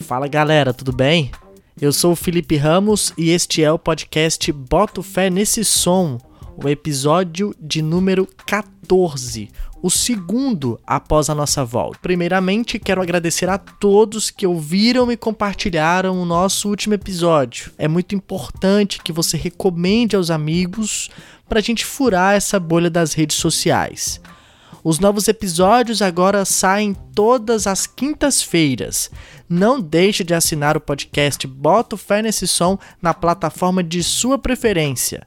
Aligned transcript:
Fala 0.00 0.26
galera, 0.26 0.74
tudo 0.74 0.92
bem? 0.92 1.30
Eu 1.80 1.92
sou 1.92 2.12
o 2.12 2.16
Felipe 2.16 2.56
Ramos 2.56 3.12
e 3.16 3.30
este 3.30 3.62
é 3.62 3.70
o 3.70 3.78
podcast 3.78 4.50
Boto 4.50 5.04
Fé 5.04 5.30
Nesse 5.30 5.64
Som, 5.64 6.18
o 6.56 6.68
episódio 6.68 7.54
de 7.60 7.80
número 7.80 8.26
14, 8.44 9.48
o 9.80 9.88
segundo 9.88 10.80
após 10.84 11.30
a 11.30 11.34
nossa 11.34 11.64
volta. 11.64 12.00
Primeiramente, 12.02 12.78
quero 12.78 13.00
agradecer 13.00 13.48
a 13.48 13.56
todos 13.56 14.30
que 14.30 14.46
ouviram 14.46 15.12
e 15.12 15.16
compartilharam 15.16 16.20
o 16.20 16.24
nosso 16.24 16.68
último 16.68 16.94
episódio. 16.94 17.70
É 17.78 17.86
muito 17.86 18.14
importante 18.14 19.00
que 19.00 19.12
você 19.12 19.36
recomende 19.36 20.16
aos 20.16 20.28
amigos 20.28 21.08
para 21.50 21.58
a 21.58 21.62
gente 21.62 21.84
furar 21.84 22.36
essa 22.36 22.60
bolha 22.60 22.88
das 22.88 23.12
redes 23.12 23.36
sociais. 23.36 24.20
Os 24.84 25.00
novos 25.00 25.26
episódios 25.26 26.00
agora 26.00 26.44
saem 26.44 26.94
todas 27.12 27.66
as 27.66 27.88
quintas-feiras. 27.88 29.10
Não 29.48 29.80
deixe 29.80 30.22
de 30.22 30.32
assinar 30.32 30.76
o 30.76 30.80
podcast 30.80 31.44
Bota 31.48 31.96
Fé 31.96 32.22
Nesse 32.22 32.46
Som 32.46 32.78
na 33.02 33.12
plataforma 33.12 33.82
de 33.82 34.00
sua 34.02 34.38
preferência. 34.38 35.26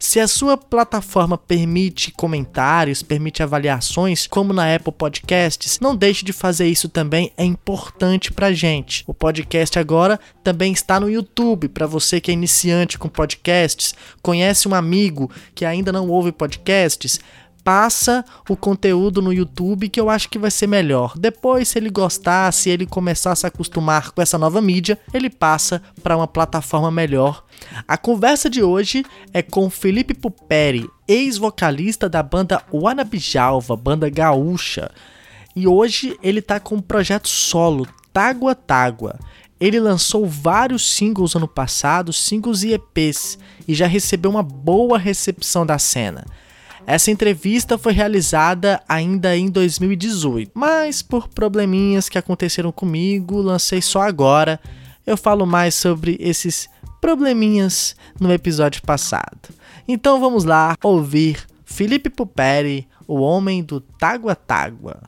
Se 0.00 0.20
a 0.20 0.28
sua 0.28 0.56
plataforma 0.56 1.36
permite 1.36 2.12
comentários, 2.12 3.02
permite 3.02 3.42
avaliações, 3.42 4.28
como 4.28 4.52
na 4.52 4.72
Apple 4.72 4.92
Podcasts, 4.92 5.80
não 5.80 5.96
deixe 5.96 6.24
de 6.24 6.32
fazer 6.32 6.68
isso 6.68 6.88
também, 6.88 7.32
é 7.36 7.44
importante 7.44 8.32
pra 8.32 8.52
gente. 8.52 9.02
O 9.08 9.12
podcast 9.12 9.76
agora 9.76 10.20
também 10.44 10.72
está 10.72 11.00
no 11.00 11.10
YouTube, 11.10 11.68
para 11.68 11.84
você 11.84 12.20
que 12.20 12.30
é 12.30 12.34
iniciante 12.34 12.96
com 12.96 13.08
podcasts, 13.08 13.92
conhece 14.22 14.68
um 14.68 14.74
amigo 14.74 15.32
que 15.52 15.64
ainda 15.64 15.90
não 15.90 16.08
ouve 16.08 16.30
podcasts, 16.30 17.18
passa 17.68 18.24
o 18.48 18.56
conteúdo 18.56 19.20
no 19.20 19.30
YouTube 19.30 19.90
que 19.90 20.00
eu 20.00 20.08
acho 20.08 20.30
que 20.30 20.38
vai 20.38 20.50
ser 20.50 20.66
melhor. 20.66 21.12
Depois, 21.18 21.68
se 21.68 21.78
ele 21.78 21.90
gostar, 21.90 22.50
se 22.50 22.70
ele 22.70 22.86
começar 22.86 23.32
a 23.32 23.36
se 23.36 23.46
acostumar 23.46 24.10
com 24.10 24.22
essa 24.22 24.38
nova 24.38 24.58
mídia, 24.62 24.98
ele 25.12 25.28
passa 25.28 25.82
para 26.02 26.16
uma 26.16 26.26
plataforma 26.26 26.90
melhor. 26.90 27.44
A 27.86 27.98
conversa 27.98 28.48
de 28.48 28.62
hoje 28.62 29.04
é 29.34 29.42
com 29.42 29.68
Felipe 29.68 30.14
Puperi, 30.14 30.88
ex-vocalista 31.06 32.08
da 32.08 32.22
banda 32.22 32.62
Wanabijalva, 32.72 33.76
banda 33.76 34.08
gaúcha. 34.08 34.90
E 35.54 35.68
hoje 35.68 36.18
ele 36.22 36.38
está 36.38 36.58
com 36.58 36.76
um 36.76 36.80
projeto 36.80 37.28
solo, 37.28 37.86
Tágua 38.14 38.54
Tágua. 38.54 39.18
Ele 39.60 39.78
lançou 39.78 40.26
vários 40.26 40.90
singles 40.90 41.36
ano 41.36 41.46
passado, 41.46 42.14
singles 42.14 42.62
e 42.62 42.72
EPs, 42.72 43.38
e 43.66 43.74
já 43.74 43.86
recebeu 43.86 44.30
uma 44.30 44.42
boa 44.42 44.96
recepção 44.96 45.66
da 45.66 45.78
cena. 45.78 46.24
Essa 46.90 47.10
entrevista 47.10 47.76
foi 47.76 47.92
realizada 47.92 48.82
ainda 48.88 49.36
em 49.36 49.50
2018, 49.50 50.52
mas 50.54 51.02
por 51.02 51.28
probleminhas 51.28 52.08
que 52.08 52.16
aconteceram 52.16 52.72
comigo, 52.72 53.42
lancei 53.42 53.82
só 53.82 54.00
agora. 54.00 54.58
Eu 55.06 55.14
falo 55.14 55.44
mais 55.44 55.74
sobre 55.74 56.16
esses 56.18 56.66
probleminhas 56.98 57.94
no 58.18 58.32
episódio 58.32 58.80
passado. 58.80 59.50
Então 59.86 60.18
vamos 60.18 60.44
lá 60.44 60.78
ouvir 60.82 61.46
Felipe 61.62 62.08
Puperi, 62.08 62.88
o 63.06 63.20
homem 63.20 63.62
do 63.62 63.82
Tágua 63.82 64.34
Tágua. 64.34 65.02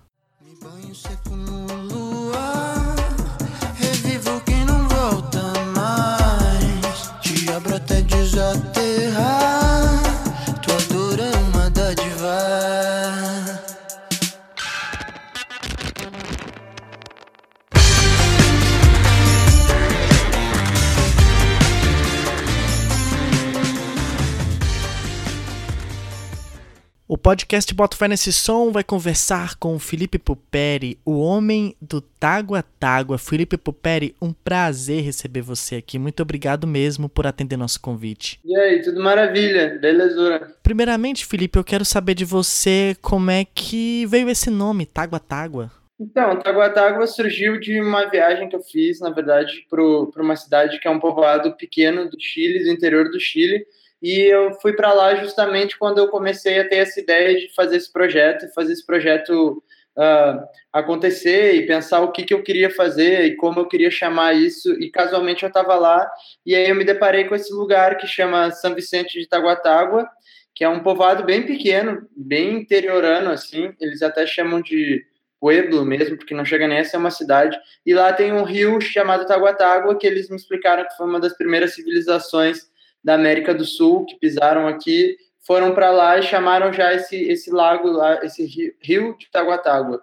Podcast 27.21 27.75
Bota 27.75 27.97
Fé 27.97 28.09
Nesse 28.09 28.33
Som 28.33 28.73
vai 28.73 28.83
conversar 28.83 29.57
com 29.57 29.77
o 29.77 29.79
Felipe 29.79 30.19
Puperi, 30.19 30.99
o 31.05 31.21
homem 31.21 31.77
do 31.81 32.01
Tágua 32.01 32.65
Tágua. 32.81 33.19
Felipe 33.19 33.59
Puperi, 33.59 34.15
um 34.23 34.33
prazer 34.33 35.03
receber 35.03 35.43
você 35.43 35.77
aqui. 35.77 35.99
Muito 35.99 36.23
obrigado 36.23 36.67
mesmo 36.67 37.11
por 37.11 37.27
atender 37.27 37.59
nosso 37.59 37.79
convite. 37.79 38.41
E 38.43 38.57
aí, 38.57 38.81
tudo 38.83 39.03
maravilha, 39.03 39.79
belezura. 39.79 40.51
Primeiramente, 40.63 41.27
Felipe, 41.27 41.59
eu 41.59 41.65
quero 41.65 41.85
saber 41.85 42.15
de 42.15 42.25
você 42.25 42.97
como 43.03 43.31
é 43.31 43.45
que 43.45 44.07
veio 44.07 44.31
esse 44.31 44.49
nome, 44.49 44.87
Tágua 44.87 45.21
Tágua. 45.21 45.71
Então, 46.01 46.37
Tágua 46.37 46.71
Tágua 46.71 47.07
surgiu 47.07 47.61
de 47.61 47.79
uma 47.83 48.07
viagem 48.07 48.49
que 48.49 48.57
eu 48.57 48.63
fiz, 48.63 48.99
na 49.01 49.11
verdade, 49.11 49.67
para 49.69 50.23
uma 50.23 50.37
cidade 50.37 50.81
que 50.81 50.89
é 50.89 50.91
um 50.91 50.99
povoado 50.99 51.55
pequeno 51.55 52.09
do 52.09 52.17
Chile, 52.19 52.65
do 52.65 52.71
interior 52.71 53.11
do 53.11 53.21
Chile, 53.21 53.67
e 54.03 54.33
eu 54.33 54.55
fui 54.61 54.73
para 54.73 54.93
lá 54.93 55.15
justamente 55.17 55.79
quando 55.79 55.99
eu 55.99 56.09
comecei 56.09 56.59
a 56.59 56.69
ter 56.69 56.77
essa 56.77 56.99
ideia 57.01 57.39
de 57.39 57.53
fazer 57.55 57.77
esse 57.77 57.93
projeto, 57.93 58.53
fazer 58.55 58.73
esse 58.73 58.85
projeto 58.85 59.63
uh, 59.97 60.49
acontecer 60.73 61.55
e 61.55 61.67
pensar 61.67 62.01
o 62.01 62.11
que, 62.11 62.25
que 62.25 62.33
eu 62.33 62.43
queria 62.43 62.71
fazer 62.71 63.25
e 63.27 63.37
como 63.37 63.61
eu 63.61 63.69
queria 63.69 63.91
chamar 63.91 64.35
isso. 64.35 64.73
E 64.81 64.91
casualmente 64.91 65.43
eu 65.43 65.49
estava 65.49 65.75
lá 65.75 66.11
e 66.47 66.55
aí 66.55 66.69
eu 66.69 66.75
me 66.75 66.85
deparei 66.85 67.25
com 67.25 67.35
esse 67.35 67.53
lugar 67.53 67.99
que 67.99 68.07
chama 68.07 68.51
São 68.51 68.75
Vicente 68.75 69.19
de 69.19 69.29
Taguatágua, 69.29 70.09
que 70.55 70.65
é 70.65 70.69
um 70.69 70.83
povoado 70.83 71.25
bem 71.25 71.45
pequeno, 71.45 72.09
bem 72.17 72.55
interiorano 72.55 73.31
assim. 73.31 73.73
Eles 73.79 74.01
até 74.01 74.27
chamam 74.27 74.63
de 74.63 75.05
pueblo 75.39 75.85
mesmo, 75.87 76.19
porque 76.19 76.35
não 76.35 76.45
chega 76.45 76.69
nem 76.69 76.81
a 76.81 76.85
ser 76.85 76.99
uma 76.99 77.11
cidade. 77.11 77.59
E 77.85 77.95
lá 77.95 78.13
tem 78.13 78.33
um 78.33 78.45
rio 78.45 78.81
chamado 78.81 79.27
Taguatágua 79.27 79.97
que 79.99 80.07
eles 80.07 80.29
me 80.29 80.37
explicaram 80.37 80.85
que 80.85 80.97
foi 80.97 81.07
uma 81.07 81.21
das 81.21 81.37
primeiras 81.37 81.75
civilizações 81.75 82.70
da 83.03 83.15
América 83.15 83.55
do 83.55 83.65
Sul 83.65 84.05
que 84.07 84.19
pisaram 84.19 84.67
aqui 84.67 85.17
foram 85.47 85.75
para 85.75 85.91
lá 85.91 86.19
e 86.19 86.23
chamaram 86.23 86.73
já 86.73 86.95
esse, 86.95 87.17
esse 87.17 87.51
lago 87.51 87.89
lá, 87.89 88.25
esse 88.25 88.45
rio, 88.45 88.73
rio 88.81 89.17
de 89.19 89.29
Taguatágua. 89.31 90.03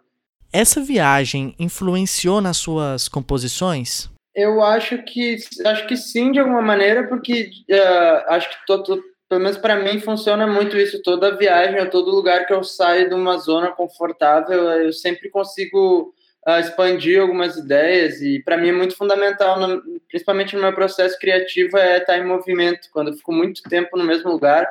Essa 0.52 0.82
viagem 0.82 1.56
influenciou 1.60 2.42
nas 2.42 2.58
suas 2.58 3.08
composições? 3.08 4.10
Eu 4.34 4.62
acho 4.64 5.02
que 5.04 5.38
acho 5.66 5.88
que 5.88 5.98
sim 5.98 6.32
de 6.32 6.40
alguma 6.40 6.62
maneira 6.62 7.08
porque 7.08 7.50
uh, 7.70 8.34
acho 8.34 8.50
que 8.50 8.66
todo, 8.66 9.02
pelo 9.28 9.42
menos 9.42 9.58
para 9.58 9.78
mim 9.78 10.00
funciona 10.00 10.46
muito 10.46 10.78
isso 10.78 11.02
toda 11.02 11.36
viagem 11.36 11.90
todo 11.90 12.12
lugar 12.12 12.46
que 12.46 12.54
eu 12.54 12.64
saio 12.64 13.10
de 13.10 13.16
uma 13.16 13.38
zona 13.38 13.72
confortável 13.72 14.70
eu 14.70 14.94
sempre 14.94 15.30
consigo 15.30 16.14
uh, 16.46 16.60
expandir 16.60 17.22
algumas 17.22 17.56
ideias 17.56 18.22
e 18.22 18.42
para 18.44 18.58
mim 18.58 18.70
é 18.70 18.74
muito 18.74 18.96
fundamental, 18.96 19.60
no, 19.60 19.82
principalmente 20.08 20.56
no 20.56 20.62
meu 20.62 20.74
processo 20.74 21.18
criativo, 21.20 21.78
é 21.78 21.98
estar 21.98 22.18
em 22.18 22.26
movimento. 22.26 22.90
Quando 22.92 23.10
eu 23.10 23.14
fico 23.14 23.32
muito 23.32 23.64
tempo 23.64 23.98
no 23.98 24.04
mesmo 24.04 24.32
lugar, 24.32 24.70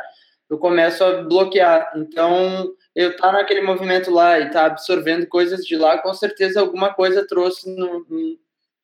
eu 0.48 0.58
começo 0.58 1.02
a 1.02 1.22
bloquear. 1.22 1.92
Então, 1.96 2.72
eu 2.94 3.10
estar 3.10 3.28
tá 3.28 3.32
naquele 3.32 3.62
movimento 3.62 4.10
lá 4.10 4.38
e 4.38 4.46
estar 4.46 4.60
tá 4.60 4.66
absorvendo 4.66 5.26
coisas 5.26 5.64
de 5.64 5.76
lá, 5.76 5.98
com 5.98 6.12
certeza 6.14 6.60
alguma 6.60 6.94
coisa 6.94 7.26
trouxe 7.26 7.68
no, 7.74 8.06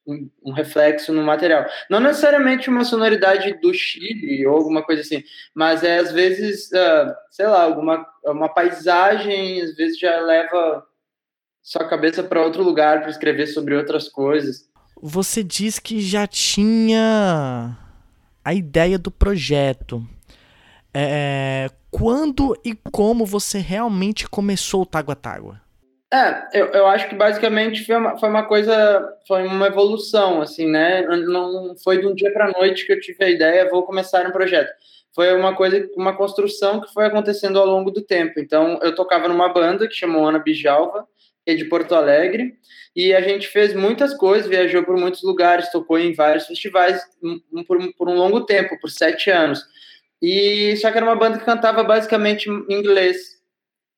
um, 0.06 0.28
um 0.44 0.52
reflexo 0.52 1.12
no 1.12 1.22
material. 1.22 1.66
Não 1.88 2.00
necessariamente 2.00 2.68
uma 2.68 2.84
sonoridade 2.84 3.54
do 3.60 3.72
Chile 3.72 4.46
ou 4.46 4.56
alguma 4.56 4.82
coisa 4.82 5.02
assim, 5.02 5.22
mas 5.54 5.82
é 5.82 5.98
às 5.98 6.12
vezes, 6.12 6.70
uh, 6.72 7.14
sei 7.30 7.46
lá, 7.46 7.62
alguma 7.62 8.06
uma 8.24 8.48
paisagem, 8.48 9.62
às 9.62 9.74
vezes 9.74 9.98
já 9.98 10.20
leva 10.20 10.86
sua 11.62 11.88
cabeça 11.88 12.22
para 12.22 12.42
outro 12.42 12.62
lugar 12.62 13.00
para 13.00 13.10
escrever 13.10 13.46
sobre 13.46 13.76
outras 13.76 14.08
coisas. 14.08 14.68
Você 15.00 15.42
diz 15.42 15.78
que 15.78 16.00
já 16.00 16.26
tinha 16.26 17.76
a 18.44 18.54
ideia 18.54 18.98
do 18.98 19.10
projeto. 19.10 20.04
É, 20.94 21.70
quando 21.90 22.56
e 22.64 22.74
como 22.90 23.24
você 23.24 23.58
realmente 23.58 24.28
começou 24.28 24.82
o 24.82 24.86
Tágua 24.86 25.16
Tágua? 25.16 25.60
É, 26.12 26.60
eu, 26.60 26.66
eu 26.66 26.86
acho 26.86 27.08
que 27.08 27.14
basicamente 27.14 27.86
foi 27.86 27.96
uma, 27.96 28.18
foi 28.18 28.28
uma 28.28 28.42
coisa, 28.42 29.16
foi 29.26 29.46
uma 29.46 29.68
evolução, 29.68 30.42
assim, 30.42 30.66
né? 30.66 31.00
Não 31.06 31.74
foi 31.82 31.98
de 31.98 32.06
um 32.06 32.14
dia 32.14 32.30
para 32.30 32.52
noite 32.52 32.84
que 32.84 32.92
eu 32.92 33.00
tive 33.00 33.24
a 33.24 33.30
ideia, 33.30 33.70
vou 33.70 33.82
começar 33.82 34.26
um 34.26 34.30
projeto. 34.30 34.70
Foi 35.14 35.34
uma 35.34 35.54
coisa, 35.54 35.88
uma 35.96 36.14
construção 36.14 36.80
que 36.82 36.92
foi 36.92 37.06
acontecendo 37.06 37.58
ao 37.58 37.66
longo 37.66 37.90
do 37.90 38.02
tempo. 38.02 38.38
Então, 38.38 38.78
eu 38.82 38.94
tocava 38.94 39.26
numa 39.26 39.48
banda 39.48 39.88
que 39.88 39.94
chamou 39.94 40.28
Ana 40.28 40.38
Bijalva, 40.38 41.06
de 41.46 41.64
Porto 41.64 41.94
Alegre, 41.94 42.54
e 42.94 43.14
a 43.14 43.20
gente 43.20 43.48
fez 43.48 43.74
muitas 43.74 44.14
coisas, 44.14 44.48
viajou 44.48 44.84
por 44.84 44.96
muitos 44.96 45.22
lugares, 45.22 45.70
tocou 45.70 45.98
em 45.98 46.12
vários 46.12 46.46
festivais 46.46 47.02
um, 47.22 47.64
por, 47.64 47.78
por, 47.94 48.08
um 48.08 48.14
longo 48.14 48.44
tempo, 48.44 48.78
por 48.80 48.90
sete 48.90 49.30
anos. 49.30 49.64
E 50.20 50.76
só 50.76 50.90
que 50.90 50.98
era 50.98 51.06
uma 51.06 51.16
banda 51.16 51.38
que 51.38 51.44
cantava 51.44 51.82
basicamente 51.82 52.48
em 52.48 52.72
inglês, 52.72 53.16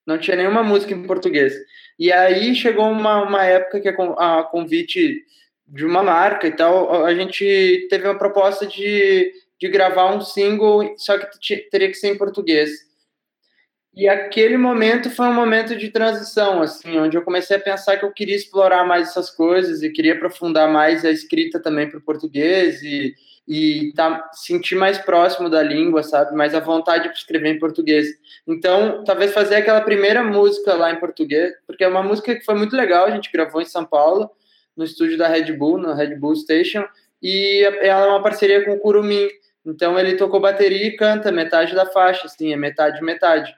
não 0.07 0.19
tinha 0.19 0.37
nenhuma 0.37 0.63
música 0.63 0.95
em 0.95 1.07
português. 1.07 1.55
E 1.99 2.13
aí 2.13 2.55
chegou 2.55 2.91
uma, 2.91 3.23
uma 3.23 3.45
época 3.45 3.81
que 3.81 3.89
a, 3.89 4.41
a 4.41 4.45
convite 4.45 5.23
de 5.67 5.85
uma 5.85 6.03
marca 6.03 6.47
e 6.47 6.53
tal, 6.53 7.05
a 7.05 7.15
gente 7.15 7.87
teve 7.89 8.07
uma 8.07 8.19
proposta 8.19 8.67
de, 8.67 9.33
de 9.59 9.69
gravar 9.69 10.15
um 10.15 10.21
single, 10.21 10.95
só 10.97 11.19
que 11.19 11.57
teria 11.71 11.89
que 11.89 11.95
ser 11.95 12.09
em 12.09 12.19
português. 12.19 12.71
E 13.97 14.09
aquele 14.09 14.57
momento 14.57 15.09
foi 15.09 15.27
um 15.27 15.35
momento 15.35 15.77
de 15.77 15.89
transição, 15.89 16.61
assim, 16.61 16.99
onde 16.99 17.17
eu 17.17 17.23
comecei 17.23 17.57
a 17.57 17.61
pensar 17.61 17.97
que 17.97 18.05
eu 18.05 18.13
queria 18.13 18.35
explorar 18.35 18.85
mais 18.85 19.11
essas 19.11 19.31
coisas 19.31 19.83
e 19.83 19.91
queria 19.91 20.15
aprofundar 20.15 20.69
mais 20.69 21.05
a 21.05 21.11
escrita 21.11 21.61
também 21.61 21.89
para 21.89 21.99
o 21.99 22.03
português 22.03 22.83
e, 22.83 23.15
e 23.47 23.93
tá, 23.95 24.31
sentir 24.33 24.75
mais 24.75 24.99
próximo 24.99 25.49
da 25.49 25.63
língua, 25.63 26.03
sabe? 26.03 26.35
Mais 26.35 26.57
a 26.57 26.61
vontade 26.61 27.09
de 27.09 27.15
escrever 27.17 27.55
em 27.55 27.59
português. 27.61 28.09
Então, 28.49 29.05
talvez 29.05 29.33
fazer 29.33 29.57
aquela 29.57 29.81
primeira 29.81 30.25
música 30.25 30.75
lá 30.75 30.91
em 30.91 30.99
português, 30.99 31.53
porque 31.65 31.85
é 31.85 31.89
uma 31.89 32.03
música 32.03 32.35
que 32.35 32.45
foi 32.45 32.57
muito 32.57 32.75
legal, 32.75 33.07
a 33.07 33.11
gente 33.11 33.31
gravou 33.31 33.63
em 33.63 33.67
São 33.67 33.85
Paulo, 33.85 34.29
no 34.77 34.85
estúdio 34.85 35.17
da 35.17 35.29
Red 35.29 35.53
Bull, 35.53 35.79
na 35.79 35.95
Red 35.95 36.17
Bull 36.17 36.35
Station, 36.35 36.85
e 37.23 37.63
ela 37.81 38.07
é 38.07 38.09
uma 38.09 38.23
parceria 38.25 38.65
com 38.65 38.73
o 38.73 38.81
Curumim. 38.81 39.29
Então 39.65 39.97
ele 39.97 40.17
tocou 40.17 40.41
bateria 40.41 40.89
e 40.89 40.97
canta 40.97 41.31
metade 41.31 41.77
da 41.77 41.87
faixa, 41.87 42.27
assim, 42.27 42.53
é 42.53 42.57
metade 42.57 43.01
metade. 43.03 43.57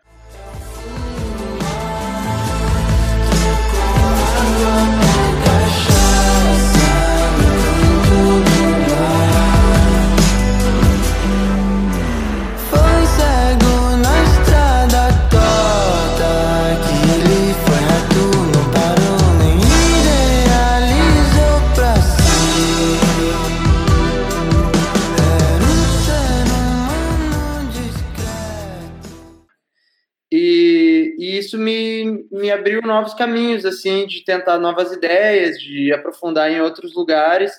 Isso 31.46 31.56
me, 31.58 32.26
me 32.30 32.50
abriu 32.50 32.82
novos 32.82 33.14
caminhos, 33.14 33.64
assim, 33.64 34.06
de 34.06 34.24
tentar 34.24 34.58
novas 34.58 34.92
ideias, 34.92 35.58
de 35.58 35.92
aprofundar 35.92 36.50
em 36.50 36.60
outros 36.60 36.94
lugares, 36.94 37.52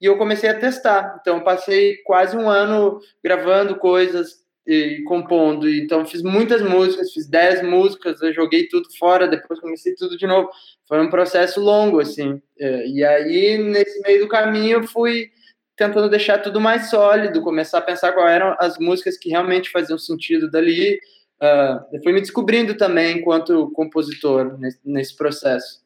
e 0.00 0.06
eu 0.06 0.16
comecei 0.16 0.48
a 0.48 0.58
testar. 0.58 1.18
Então, 1.20 1.40
passei 1.40 1.96
quase 2.04 2.36
um 2.36 2.48
ano 2.48 3.00
gravando 3.22 3.76
coisas 3.76 4.40
e 4.64 5.02
compondo, 5.08 5.68
então 5.68 6.06
fiz 6.06 6.22
muitas 6.22 6.62
músicas, 6.62 7.12
fiz 7.12 7.28
dez 7.28 7.60
músicas, 7.64 8.22
eu 8.22 8.32
joguei 8.32 8.68
tudo 8.68 8.86
fora, 8.96 9.26
depois 9.26 9.58
comecei 9.58 9.92
tudo 9.96 10.16
de 10.16 10.24
novo. 10.24 10.48
Foi 10.86 11.00
um 11.00 11.10
processo 11.10 11.60
longo, 11.60 11.98
assim, 11.98 12.40
é, 12.58 12.86
e 12.86 13.04
aí, 13.04 13.58
nesse 13.58 14.00
meio 14.02 14.20
do 14.20 14.28
caminho, 14.28 14.78
eu 14.78 14.86
fui 14.86 15.30
tentando 15.76 16.08
deixar 16.08 16.38
tudo 16.38 16.60
mais 16.60 16.90
sólido, 16.90 17.42
começar 17.42 17.78
a 17.78 17.82
pensar 17.82 18.12
quais 18.12 18.32
eram 18.32 18.54
as 18.60 18.78
músicas 18.78 19.18
que 19.18 19.30
realmente 19.30 19.70
faziam 19.70 19.98
sentido 19.98 20.48
dali, 20.48 21.00
uh, 21.42 21.84
eu 21.92 22.02
fui 22.02 22.12
me 22.12 22.20
descobrindo 22.20 22.76
também 22.76 23.18
enquanto 23.18 23.70
compositor 23.72 24.56
nesse, 24.58 24.78
nesse, 24.84 25.16
processo. 25.16 25.82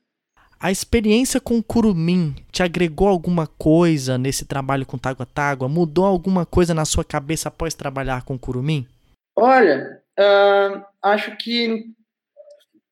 A 0.61 0.71
experiência 0.71 1.41
com 1.41 1.59
o 1.59 1.63
Curumim 1.63 2.35
te 2.53 2.63
agregou 2.63 3.09
alguma 3.09 3.47
coisa 3.47 4.17
nesse 4.17 4.45
trabalho 4.45 4.87
com 4.87 4.97
Tágua 4.99 5.27
Tágua? 5.27 5.69
Mudou 5.69 6.05
alguma 6.05 6.47
coisa 6.47 6.73
na 6.73 6.85
sua 6.85 7.05
cabeça 7.05 7.49
após 7.49 7.75
trabalhar 7.75 8.25
com 8.25 8.35
o 8.35 8.39
Curumim? 8.39 8.87
Olha, 9.35 10.01
uh, 10.19 10.83
acho 11.03 11.37
que 11.37 11.85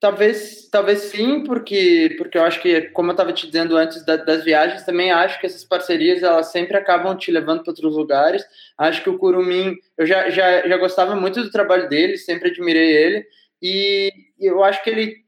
Talvez, 0.04 0.68
talvez 0.70 0.98
sim, 1.04 1.44
porque, 1.44 2.14
porque 2.18 2.36
eu 2.36 2.44
acho 2.44 2.60
que, 2.60 2.82
como 2.90 3.08
eu 3.08 3.12
estava 3.12 3.32
te 3.32 3.46
dizendo 3.46 3.74
antes 3.74 4.04
da, 4.04 4.16
das 4.16 4.44
viagens, 4.44 4.84
também 4.84 5.10
acho 5.10 5.40
que 5.40 5.46
essas 5.46 5.64
parcerias 5.64 6.22
elas 6.22 6.52
sempre 6.52 6.76
acabam 6.76 7.16
te 7.16 7.30
levando 7.30 7.62
para 7.62 7.70
outros 7.70 7.96
lugares. 7.96 8.44
Acho 8.76 9.02
que 9.02 9.08
o 9.08 9.16
Curumim, 9.16 9.74
eu 9.96 10.04
já, 10.04 10.28
já, 10.28 10.68
já 10.68 10.76
gostava 10.76 11.16
muito 11.16 11.42
do 11.42 11.50
trabalho 11.50 11.88
dele, 11.88 12.18
sempre 12.18 12.50
admirei 12.50 12.92
ele, 12.94 13.26
e 13.62 14.12
eu 14.38 14.62
acho 14.62 14.84
que 14.84 14.90
ele, 14.90 15.24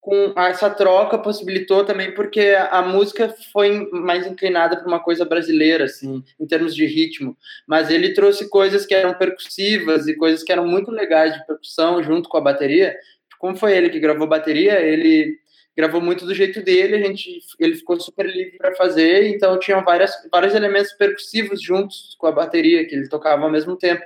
com 0.00 0.34
essa 0.36 0.70
troca, 0.70 1.18
possibilitou 1.18 1.84
também, 1.84 2.14
porque 2.14 2.56
a 2.70 2.82
música 2.82 3.34
foi 3.52 3.90
mais 3.90 4.24
inclinada 4.24 4.76
para 4.76 4.86
uma 4.86 5.00
coisa 5.00 5.24
brasileira, 5.24 5.86
assim, 5.86 6.22
em 6.38 6.46
termos 6.46 6.76
de 6.76 6.86
ritmo, 6.86 7.36
mas 7.66 7.90
ele 7.90 8.14
trouxe 8.14 8.48
coisas 8.48 8.86
que 8.86 8.94
eram 8.94 9.14
percussivas 9.14 10.06
e 10.06 10.14
coisas 10.14 10.44
que 10.44 10.52
eram 10.52 10.64
muito 10.64 10.92
legais 10.92 11.34
de 11.34 11.44
percussão 11.44 12.00
junto 12.04 12.28
com 12.28 12.36
a 12.36 12.40
bateria 12.40 12.94
como 13.40 13.56
foi 13.56 13.74
ele 13.74 13.88
que 13.88 13.98
gravou 13.98 14.28
bateria, 14.28 14.78
ele 14.80 15.38
gravou 15.74 15.98
muito 15.98 16.26
do 16.26 16.34
jeito 16.34 16.62
dele, 16.62 16.96
a 16.96 17.00
gente, 17.00 17.40
ele 17.58 17.74
ficou 17.74 17.98
super 17.98 18.26
livre 18.26 18.58
para 18.58 18.74
fazer, 18.74 19.28
então 19.28 19.58
tinham 19.58 19.82
várias, 19.82 20.12
vários 20.30 20.54
elementos 20.54 20.92
percussivos 20.92 21.60
juntos 21.62 22.14
com 22.18 22.26
a 22.26 22.32
bateria, 22.32 22.86
que 22.86 22.94
ele 22.94 23.08
tocava 23.08 23.42
ao 23.42 23.50
mesmo 23.50 23.76
tempo. 23.76 24.02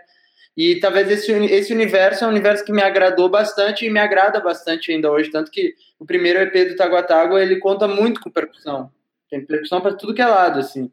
E 0.57 0.77
talvez 0.77 1.11
esse, 1.11 1.33
esse 1.47 1.73
universo 1.73 2.23
é 2.23 2.29
um 2.29 2.31
universo 2.31 2.65
que 2.65 2.71
me 2.71 2.81
agradou 2.81 3.29
bastante 3.29 3.85
e 3.85 3.91
me 3.91 3.99
agrada 3.99 4.39
bastante 4.39 4.93
ainda 4.93 5.11
hoje, 5.11 5.33
tanto 5.33 5.51
que 5.51 5.75
o 5.99 6.07
primeiro 6.07 6.39
EP 6.39 6.69
do 6.69 6.77
Taguatágua, 6.77 7.43
ele 7.43 7.57
conta 7.57 7.89
muito 7.89 8.21
com 8.21 8.31
percussão. 8.31 8.89
Tem 9.29 9.45
percussão 9.45 9.81
para 9.81 9.97
tudo 9.97 10.15
que 10.15 10.23
é 10.23 10.27
lado, 10.27 10.61
assim. 10.61 10.93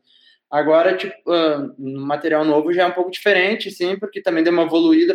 Agora, 0.50 0.98
tipo, 0.98 1.14
uh, 1.28 1.76
no 1.78 2.02
material 2.02 2.44
novo 2.44 2.74
já 2.74 2.84
é 2.84 2.88
um 2.88 2.92
pouco 2.92 3.12
diferente, 3.12 3.70
sim, 3.70 4.00
porque 4.00 4.20
também 4.20 4.44
deu 4.44 4.52
uma 4.52 4.64
evoluída, 4.64 5.14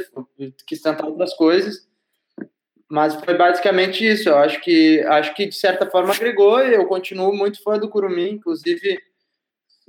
quis 0.64 0.80
tentar 0.80 1.06
outras 1.06 1.34
coisas. 1.34 1.88
Mas 2.88 3.14
foi 3.16 3.36
basicamente 3.36 4.06
isso. 4.06 4.28
Eu 4.28 4.38
acho 4.38 4.60
que 4.60 5.00
acho 5.02 5.34
que 5.34 5.46
de 5.46 5.54
certa 5.54 5.86
forma 5.86 6.12
agregou. 6.14 6.60
E 6.60 6.74
eu 6.74 6.86
continuo 6.86 7.34
muito 7.34 7.62
fã 7.62 7.78
do 7.78 7.88
Curumim, 7.88 8.30
inclusive 8.30 8.98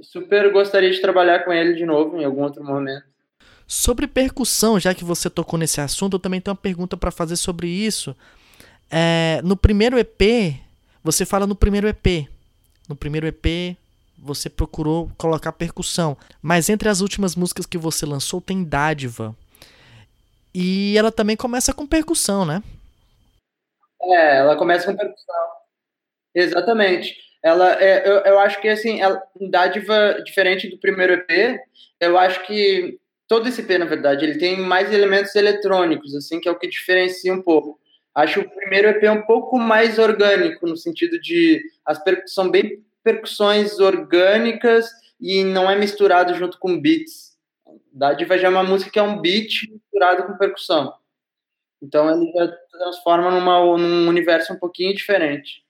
super 0.02 0.52
gostaria 0.52 0.92
de 0.92 1.02
trabalhar 1.02 1.44
com 1.44 1.52
ele 1.52 1.74
de 1.74 1.86
novo 1.86 2.18
em 2.18 2.26
algum 2.26 2.44
outro 2.44 2.64
momento. 2.64 3.06
Sobre 3.68 4.08
percussão, 4.08 4.80
já 4.80 4.94
que 4.94 5.04
você 5.04 5.30
tocou 5.30 5.60
nesse 5.60 5.82
assunto, 5.82 6.16
eu 6.16 6.20
também 6.20 6.40
tenho 6.40 6.54
uma 6.54 6.62
pergunta 6.62 6.96
para 6.96 7.12
fazer 7.12 7.36
sobre 7.36 7.68
isso. 7.68 8.16
É, 8.90 9.42
no 9.44 9.58
primeiro 9.58 10.00
EP, 10.00 10.56
você 11.04 11.26
fala 11.26 11.46
no 11.46 11.56
primeiro 11.56 11.88
EP. 11.88 12.28
No 12.88 12.96
primeiro 12.96 13.28
EP, 13.28 13.76
você 14.18 14.50
procurou 14.50 15.12
colocar 15.18 15.52
percussão. 15.52 16.18
Mas 16.42 16.70
entre 16.70 16.88
as 16.88 17.02
últimas 17.02 17.36
músicas 17.36 17.66
que 17.66 17.78
você 17.78 18.06
lançou, 18.06 18.40
tem 18.40 18.64
Dádiva. 18.64 19.36
E 20.54 20.96
ela 20.98 21.12
também 21.12 21.36
começa 21.36 21.74
com 21.74 21.86
percussão, 21.86 22.46
né? 22.46 22.64
É, 24.02 24.38
ela 24.38 24.56
começa 24.56 24.86
com 24.86 24.98
percussão. 24.98 25.36
Exatamente. 26.34 27.16
Ela, 27.44 27.82
é, 27.82 28.08
eu, 28.08 28.16
eu 28.20 28.40
acho 28.40 28.60
que 28.62 28.68
assim, 28.68 29.02
ela, 29.02 29.22
dádiva 29.50 30.18
diferente 30.26 30.70
do 30.70 30.80
primeiro 30.80 31.14
EP, 31.14 31.60
eu 32.00 32.18
acho 32.18 32.46
que 32.46 33.00
todo 33.28 33.48
esse 33.48 33.62
EP, 33.62 33.70
na 33.80 33.86
verdade, 33.86 34.26
ele 34.26 34.38
tem 34.38 34.60
mais 34.60 34.92
elementos 34.92 35.36
eletrônicos, 35.36 36.16
assim, 36.16 36.40
que 36.40 36.48
é 36.48 36.52
o 36.52 36.58
que 36.58 36.68
diferencia 36.68 37.34
um 37.34 37.42
pouco. 37.42 37.80
Acho 38.16 38.42
o 38.42 38.50
primeiro 38.50 38.88
EP 38.88 39.04
um 39.12 39.22
pouco 39.22 39.58
mais 39.58 40.00
orgânico, 40.00 40.66
no 40.68 40.76
sentido 40.76 41.20
de 41.20 41.62
as 41.86 42.02
são 42.26 42.50
bem 42.50 42.84
percussões 43.04 43.80
orgânicas 43.80 44.88
e 45.22 45.44
não 45.44 45.70
é 45.70 45.78
misturado 45.78 46.34
junto 46.34 46.58
com 46.60 46.80
beats. 46.80 47.38
Dádiva 47.94 48.38
já 48.38 48.48
é 48.48 48.50
uma 48.50 48.64
música 48.64 48.92
que 48.92 49.00
é 49.00 49.04
um 49.04 49.22
beat 49.22 49.70
misturado 49.72 50.26
com 50.26 50.38
percussão. 50.38 50.94
Então 51.82 52.10
ele 52.10 52.32
já 52.32 52.48
transforma 52.72 53.32
numa, 53.32 53.78
num 53.78 54.08
universo 54.08 54.54
um 54.54 54.58
pouquinho 54.58 54.94
diferente. 54.96 55.64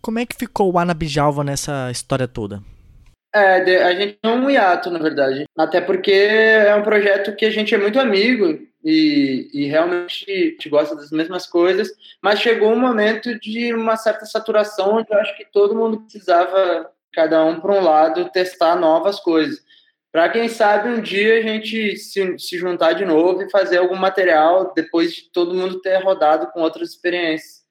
Como 0.00 0.18
é 0.18 0.26
que 0.26 0.36
ficou 0.36 0.72
o 0.72 0.78
Anabijalva 0.78 1.42
nessa 1.42 1.90
história 1.90 2.28
toda? 2.28 2.62
É, 3.34 3.82
a 3.82 3.94
gente 3.94 4.18
é 4.22 4.28
um 4.28 4.48
hiato, 4.48 4.90
na 4.90 4.98
verdade. 4.98 5.44
Até 5.56 5.80
porque 5.80 6.12
é 6.12 6.74
um 6.76 6.82
projeto 6.82 7.34
que 7.34 7.44
a 7.44 7.50
gente 7.50 7.74
é 7.74 7.78
muito 7.78 7.98
amigo 7.98 8.60
e, 8.84 9.50
e 9.52 9.66
realmente 9.66 10.30
a 10.30 10.34
gente 10.34 10.68
gosta 10.68 10.94
das 10.94 11.10
mesmas 11.10 11.46
coisas, 11.46 11.90
mas 12.22 12.38
chegou 12.38 12.70
um 12.70 12.78
momento 12.78 13.36
de 13.40 13.72
uma 13.74 13.96
certa 13.96 14.26
saturação 14.26 14.96
onde 14.96 15.08
eu 15.10 15.18
acho 15.18 15.36
que 15.36 15.46
todo 15.50 15.74
mundo 15.74 16.02
precisava, 16.02 16.90
cada 17.12 17.44
um 17.44 17.58
para 17.58 17.72
um 17.72 17.82
lado, 17.82 18.30
testar 18.30 18.76
novas 18.76 19.18
coisas 19.18 19.63
para 20.14 20.28
quem 20.28 20.48
sabe 20.48 20.90
um 20.90 21.02
dia 21.02 21.40
a 21.40 21.42
gente 21.42 21.96
se, 21.96 22.38
se 22.38 22.56
juntar 22.56 22.92
de 22.92 23.04
novo 23.04 23.42
e 23.42 23.50
fazer 23.50 23.78
algum 23.78 23.96
material 23.96 24.72
depois 24.72 25.12
de 25.12 25.22
todo 25.32 25.56
mundo 25.56 25.80
ter 25.80 25.96
rodado 26.04 26.46
com 26.52 26.60
outras 26.60 26.90
experiências. 26.90 27.64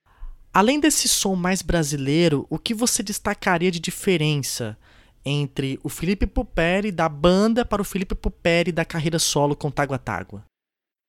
Além 0.53 0.77
desse 0.77 1.07
som 1.07 1.37
mais 1.37 1.61
brasileiro, 1.61 2.45
o 2.49 2.59
que 2.59 2.73
você 2.73 3.01
destacaria 3.01 3.71
de 3.71 3.79
diferença 3.79 4.77
entre 5.23 5.79
o 5.85 5.87
Felipe 5.87 6.27
Puperi 6.27 6.91
da 6.91 7.07
banda 7.07 7.63
para 7.63 7.81
o 7.81 7.85
Felipe 7.85 8.13
Puperi 8.13 8.73
da 8.73 8.83
carreira 8.83 9.19
solo 9.19 9.55
com 9.55 9.71
Tágua 9.71 9.97
Tágua? 9.97 10.43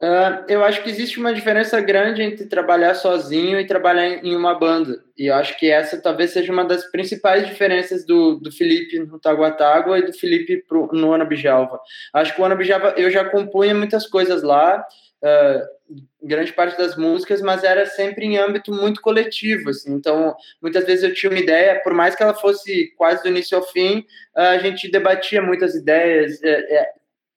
Uh, 0.04 0.44
eu 0.48 0.62
acho 0.62 0.82
que 0.82 0.90
existe 0.90 1.18
uma 1.18 1.32
diferença 1.32 1.80
grande 1.80 2.20
entre 2.20 2.44
trabalhar 2.44 2.94
sozinho 2.94 3.58
e 3.58 3.66
trabalhar 3.66 4.06
em 4.06 4.36
uma 4.36 4.54
banda. 4.54 5.02
E 5.16 5.30
eu 5.30 5.34
acho 5.34 5.58
que 5.58 5.70
essa 5.70 5.96
talvez 5.96 6.30
seja 6.30 6.52
uma 6.52 6.64
das 6.64 6.84
principais 6.90 7.46
diferenças 7.46 8.04
do, 8.04 8.34
do 8.34 8.52
Felipe 8.52 8.98
no 8.98 9.18
Taguatágua 9.18 9.98
e 9.98 10.04
do 10.04 10.12
Felipe 10.12 10.62
pro, 10.68 10.90
no 10.92 11.14
Anabijalva. 11.14 11.80
Acho 12.12 12.34
que 12.34 12.40
o 12.42 12.44
Anabijalva 12.44 12.92
eu 12.98 13.10
já 13.10 13.24
compunha 13.24 13.74
muitas 13.74 14.06
coisas 14.06 14.42
lá, 14.42 14.84
uh, 15.22 15.96
grande 16.22 16.52
parte 16.52 16.76
das 16.76 16.98
músicas, 16.98 17.40
mas 17.40 17.64
era 17.64 17.86
sempre 17.86 18.26
em 18.26 18.36
âmbito 18.36 18.74
muito 18.74 19.00
coletivo. 19.00 19.70
Assim. 19.70 19.94
Então, 19.94 20.36
muitas 20.60 20.84
vezes 20.84 21.02
eu 21.02 21.14
tinha 21.14 21.30
uma 21.30 21.40
ideia, 21.40 21.80
por 21.82 21.94
mais 21.94 22.14
que 22.14 22.22
ela 22.22 22.34
fosse 22.34 22.92
quase 22.98 23.22
do 23.22 23.30
início 23.30 23.56
ao 23.56 23.64
fim, 23.64 24.00
uh, 24.36 24.40
a 24.40 24.58
gente 24.58 24.90
debatia 24.90 25.40
muitas 25.40 25.74
ideias. 25.74 26.42
É, 26.42 26.76
é, 26.76 26.92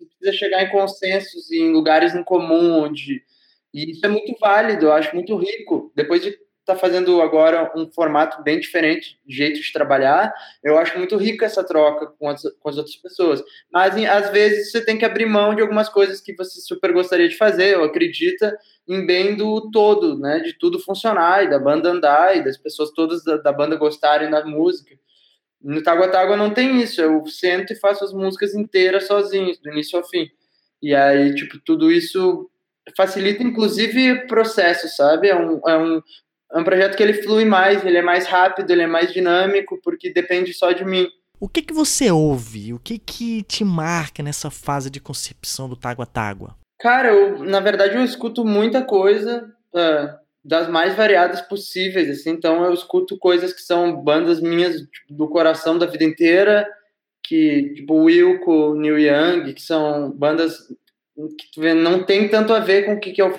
precisa 0.06 0.38
chegar 0.38 0.64
em 0.64 0.70
consensos 0.70 1.52
em 1.52 1.72
lugares 1.72 2.14
em 2.14 2.24
comum 2.24 2.84
onde 2.84 3.24
E 3.74 3.92
isso 3.92 4.06
é 4.06 4.10
muito 4.10 4.36
válido, 4.40 4.86
eu 4.86 4.94
acho 4.94 5.14
muito 5.16 5.36
rico. 5.36 5.92
Depois 5.96 6.22
de 6.22 6.30
estar 6.30 6.76
tá 6.76 6.76
fazendo 6.76 7.22
agora 7.22 7.72
um 7.76 7.90
formato 7.90 8.44
bem 8.44 8.60
diferente, 8.60 9.18
jeito 9.26 9.62
de 9.62 9.72
trabalhar, 9.72 10.34
eu 10.62 10.78
acho 10.78 10.98
muito 10.98 11.16
rica 11.16 11.46
essa 11.46 11.64
troca 11.64 12.08
com 12.08 12.28
as, 12.28 12.42
com 12.60 12.70
as 12.70 12.78
outras 12.78 12.96
pessoas. 12.98 13.42
Mas 13.72 13.96
às 14.06 14.30
vezes 14.32 14.72
você 14.72 14.84
tem 14.84 14.98
que 14.98 15.06
abrir 15.06 15.26
mão 15.26 15.56
de 15.56 15.62
algumas 15.62 15.88
coisas 15.88 16.20
que 16.20 16.36
você 16.36 16.60
super 16.60 16.92
gostaria 16.92 17.30
de 17.30 17.38
fazer, 17.38 17.78
ou 17.78 17.86
acredita 17.86 18.58
em 18.88 19.06
bem 19.06 19.36
do 19.36 19.72
todo, 19.72 20.20
né? 20.20 20.40
De 20.40 20.54
tudo 20.54 20.80
funcionar, 20.80 21.44
e 21.44 21.50
da 21.50 21.60
banda 21.60 21.90
andar, 21.90 22.36
e 22.36 22.44
das 22.44 22.58
pessoas 22.58 22.92
todas 22.92 23.24
da, 23.24 23.38
da 23.38 23.52
banda 23.54 23.76
gostarem 23.78 24.30
da 24.30 24.46
música. 24.46 24.98
No 25.62 25.82
Tágua 25.82 26.08
Tágua 26.10 26.38
não 26.38 26.54
tem 26.54 26.82
isso, 26.82 27.02
eu 27.02 27.26
sento 27.26 27.74
e 27.74 27.80
faço 27.80 28.04
as 28.04 28.14
músicas 28.14 28.54
inteiras 28.54 29.08
sozinho, 29.08 29.54
do 29.62 29.72
início 29.72 29.98
ao 29.98 30.08
fim. 30.08 30.30
E 30.82 30.94
aí, 30.94 31.34
tipo, 31.34 31.60
tudo 31.66 31.92
isso 31.92 32.50
facilita, 32.96 33.44
inclusive, 33.44 34.28
processo, 34.28 34.88
sabe? 34.88 35.30
É 35.30 35.36
um, 35.36 35.60
é 35.68 35.78
um, 35.78 36.02
é 36.54 36.60
um 36.60 36.64
projeto 36.64 36.96
que 36.96 37.04
ele 37.04 37.14
flui 37.14 37.44
mais, 37.44 37.84
ele 37.84 37.98
é 37.98 38.02
mais 38.02 38.28
rápido, 38.28 38.72
ele 38.72 38.84
é 38.84 38.88
mais 38.88 39.12
dinâmico, 39.12 39.80
porque 39.84 40.14
depende 40.14 40.54
só 40.54 40.72
de 40.72 40.86
mim. 40.86 41.08
O 41.40 41.48
que 41.48 41.62
que 41.62 41.74
você 41.74 42.10
ouve? 42.12 42.74
O 42.74 42.80
que 42.80 42.98
que 42.98 43.44
te 43.44 43.64
marca 43.64 44.24
nessa 44.24 44.50
fase 44.50 44.90
de 44.90 45.00
concepção 45.00 45.70
do 45.70 45.76
Tágua 45.76 46.06
Tágua? 46.06 46.56
Cara, 46.80 47.10
eu, 47.10 47.44
na 47.44 47.60
verdade 47.60 47.96
eu 47.96 48.04
escuto 48.04 48.46
muita 48.46 48.84
coisa 48.84 49.52
uh, 49.74 50.27
das 50.48 50.70
mais 50.70 50.96
variadas 50.96 51.42
possíveis, 51.42 52.10
assim, 52.10 52.30
então 52.30 52.64
eu 52.64 52.74
escuto 52.74 53.18
coisas 53.18 53.52
que 53.52 53.62
são 53.62 54.02
bandas 54.02 54.40
minhas 54.40 54.78
tipo, 54.78 55.14
do 55.14 55.28
coração 55.28 55.78
da 55.78 55.86
vida 55.86 56.06
inteira, 56.06 56.66
que 57.22 57.74
tipo 57.76 57.96
Wilco, 57.96 58.74
Neil 58.74 58.98
Young, 58.98 59.54
que 59.54 59.62
são 59.62 60.10
bandas 60.12 60.58
que 61.38 61.52
tu 61.54 61.60
vê, 61.60 61.74
não 61.74 62.06
tem 62.06 62.30
tanto 62.30 62.54
a 62.54 62.60
ver 62.60 62.86
com 62.86 62.94
o 62.94 63.00
que, 63.00 63.12
que 63.12 63.22
eu 63.22 63.38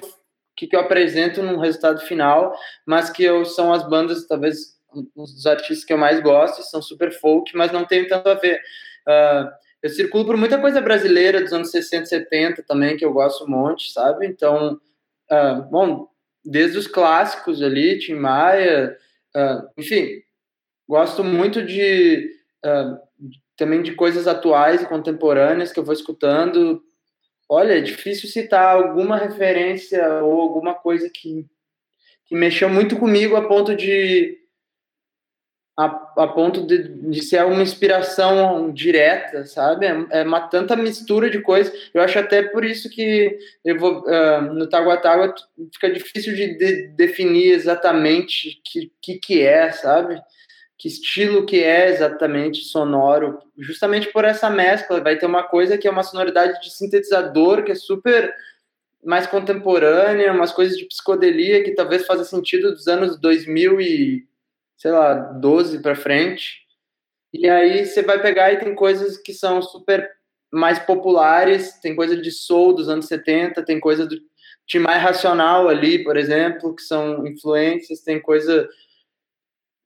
que, 0.54 0.66
que 0.66 0.76
eu 0.76 0.80
apresento 0.80 1.42
no 1.42 1.58
resultado 1.58 2.00
final, 2.00 2.52
mas 2.84 3.08
que 3.08 3.24
eu, 3.24 3.44
são 3.44 3.72
as 3.72 3.88
bandas 3.88 4.26
talvez 4.26 4.76
um 4.94 5.24
dos 5.24 5.46
artistas 5.46 5.84
que 5.84 5.92
eu 5.92 5.98
mais 5.98 6.20
gosto, 6.20 6.62
são 6.62 6.82
super 6.82 7.12
folk, 7.12 7.56
mas 7.56 7.72
não 7.72 7.86
tem 7.86 8.06
tanto 8.06 8.28
a 8.28 8.34
ver. 8.34 8.60
Uh, 9.08 9.48
eu 9.82 9.88
circulo 9.88 10.26
por 10.26 10.36
muita 10.36 10.60
coisa 10.60 10.80
brasileira 10.80 11.40
dos 11.40 11.52
anos 11.52 11.70
60, 11.70 12.06
70 12.06 12.64
também, 12.64 12.96
que 12.96 13.04
eu 13.04 13.12
gosto 13.12 13.44
um 13.44 13.48
monte, 13.48 13.92
sabe? 13.92 14.26
Então, 14.26 14.78
uh, 15.30 15.62
bom, 15.70 16.08
desde 16.44 16.78
os 16.78 16.86
clássicos 16.86 17.62
ali, 17.62 17.98
Tim 17.98 18.14
Maia, 18.14 18.96
uh, 19.36 19.68
enfim, 19.76 20.22
gosto 20.88 21.22
muito 21.22 21.64
de 21.64 22.30
uh, 22.64 22.98
também 23.56 23.82
de 23.82 23.94
coisas 23.94 24.26
atuais 24.26 24.82
e 24.82 24.86
contemporâneas 24.86 25.72
que 25.72 25.78
eu 25.78 25.84
vou 25.84 25.92
escutando. 25.92 26.82
Olha, 27.48 27.78
é 27.78 27.80
difícil 27.80 28.28
citar 28.28 28.76
alguma 28.76 29.16
referência 29.16 30.22
ou 30.22 30.40
alguma 30.40 30.74
coisa 30.74 31.10
que, 31.12 31.46
que 32.26 32.34
mexeu 32.34 32.68
muito 32.68 32.96
comigo 32.96 33.36
a 33.36 33.48
ponto 33.48 33.74
de 33.74 34.38
a, 35.78 35.84
a 36.24 36.26
ponto 36.26 36.66
de, 36.66 36.88
de 36.88 37.22
ser 37.22 37.44
uma 37.44 37.62
inspiração 37.62 38.72
direta, 38.72 39.44
sabe? 39.44 39.86
É, 39.86 40.06
é, 40.10 40.22
uma 40.24 40.40
tanta 40.40 40.74
mistura 40.74 41.30
de 41.30 41.40
coisas. 41.40 41.72
Eu 41.94 42.02
acho 42.02 42.18
até 42.18 42.42
por 42.42 42.64
isso 42.64 42.90
que 42.90 43.38
eu 43.64 43.78
vou, 43.78 44.00
uh, 44.00 44.42
no 44.52 44.68
fica 45.72 45.88
difícil 45.88 46.34
de, 46.34 46.58
de 46.58 46.88
definir 46.88 47.52
exatamente 47.52 48.60
que, 48.64 48.90
que 49.00 49.18
que 49.20 49.42
é, 49.42 49.70
sabe? 49.70 50.20
Que 50.76 50.88
estilo 50.88 51.46
que 51.46 51.62
é 51.62 51.90
exatamente 51.90 52.64
sonoro, 52.64 53.38
justamente 53.56 54.12
por 54.12 54.24
essa 54.24 54.50
mescla. 54.50 55.00
Vai 55.00 55.16
ter 55.16 55.26
uma 55.26 55.44
coisa 55.44 55.78
que 55.78 55.86
é 55.86 55.90
uma 55.92 56.02
sonoridade 56.02 56.60
de 56.60 56.72
sintetizador 56.72 57.62
que 57.62 57.70
é 57.70 57.76
super 57.76 58.34
mais 59.04 59.28
contemporânea, 59.28 60.32
umas 60.32 60.50
coisas 60.50 60.76
de 60.76 60.86
psicodelia 60.86 61.62
que 61.62 61.70
talvez 61.70 62.04
faça 62.04 62.24
sentido 62.24 62.72
dos 62.72 62.88
anos 62.88 63.16
2000 63.16 63.80
e 63.80 64.27
sei 64.78 64.92
lá, 64.92 65.14
12 65.14 65.80
para 65.80 65.96
frente. 65.96 66.62
E 67.32 67.48
aí 67.48 67.84
você 67.84 68.02
vai 68.02 68.22
pegar 68.22 68.52
e 68.52 68.58
tem 68.58 68.74
coisas 68.74 69.18
que 69.18 69.34
são 69.34 69.60
super 69.60 70.08
mais 70.50 70.78
populares, 70.78 71.78
tem 71.80 71.94
coisa 71.94 72.16
de 72.16 72.30
soul 72.30 72.72
dos 72.72 72.88
anos 72.88 73.06
70, 73.06 73.62
tem 73.64 73.78
coisa 73.78 74.06
do 74.06 74.16
Tim 74.66 74.80
mais 74.80 75.02
racional 75.02 75.68
ali, 75.68 76.04
por 76.04 76.16
exemplo, 76.16 76.74
que 76.74 76.82
são 76.82 77.26
influências, 77.26 78.02
tem 78.02 78.20
coisa 78.20 78.68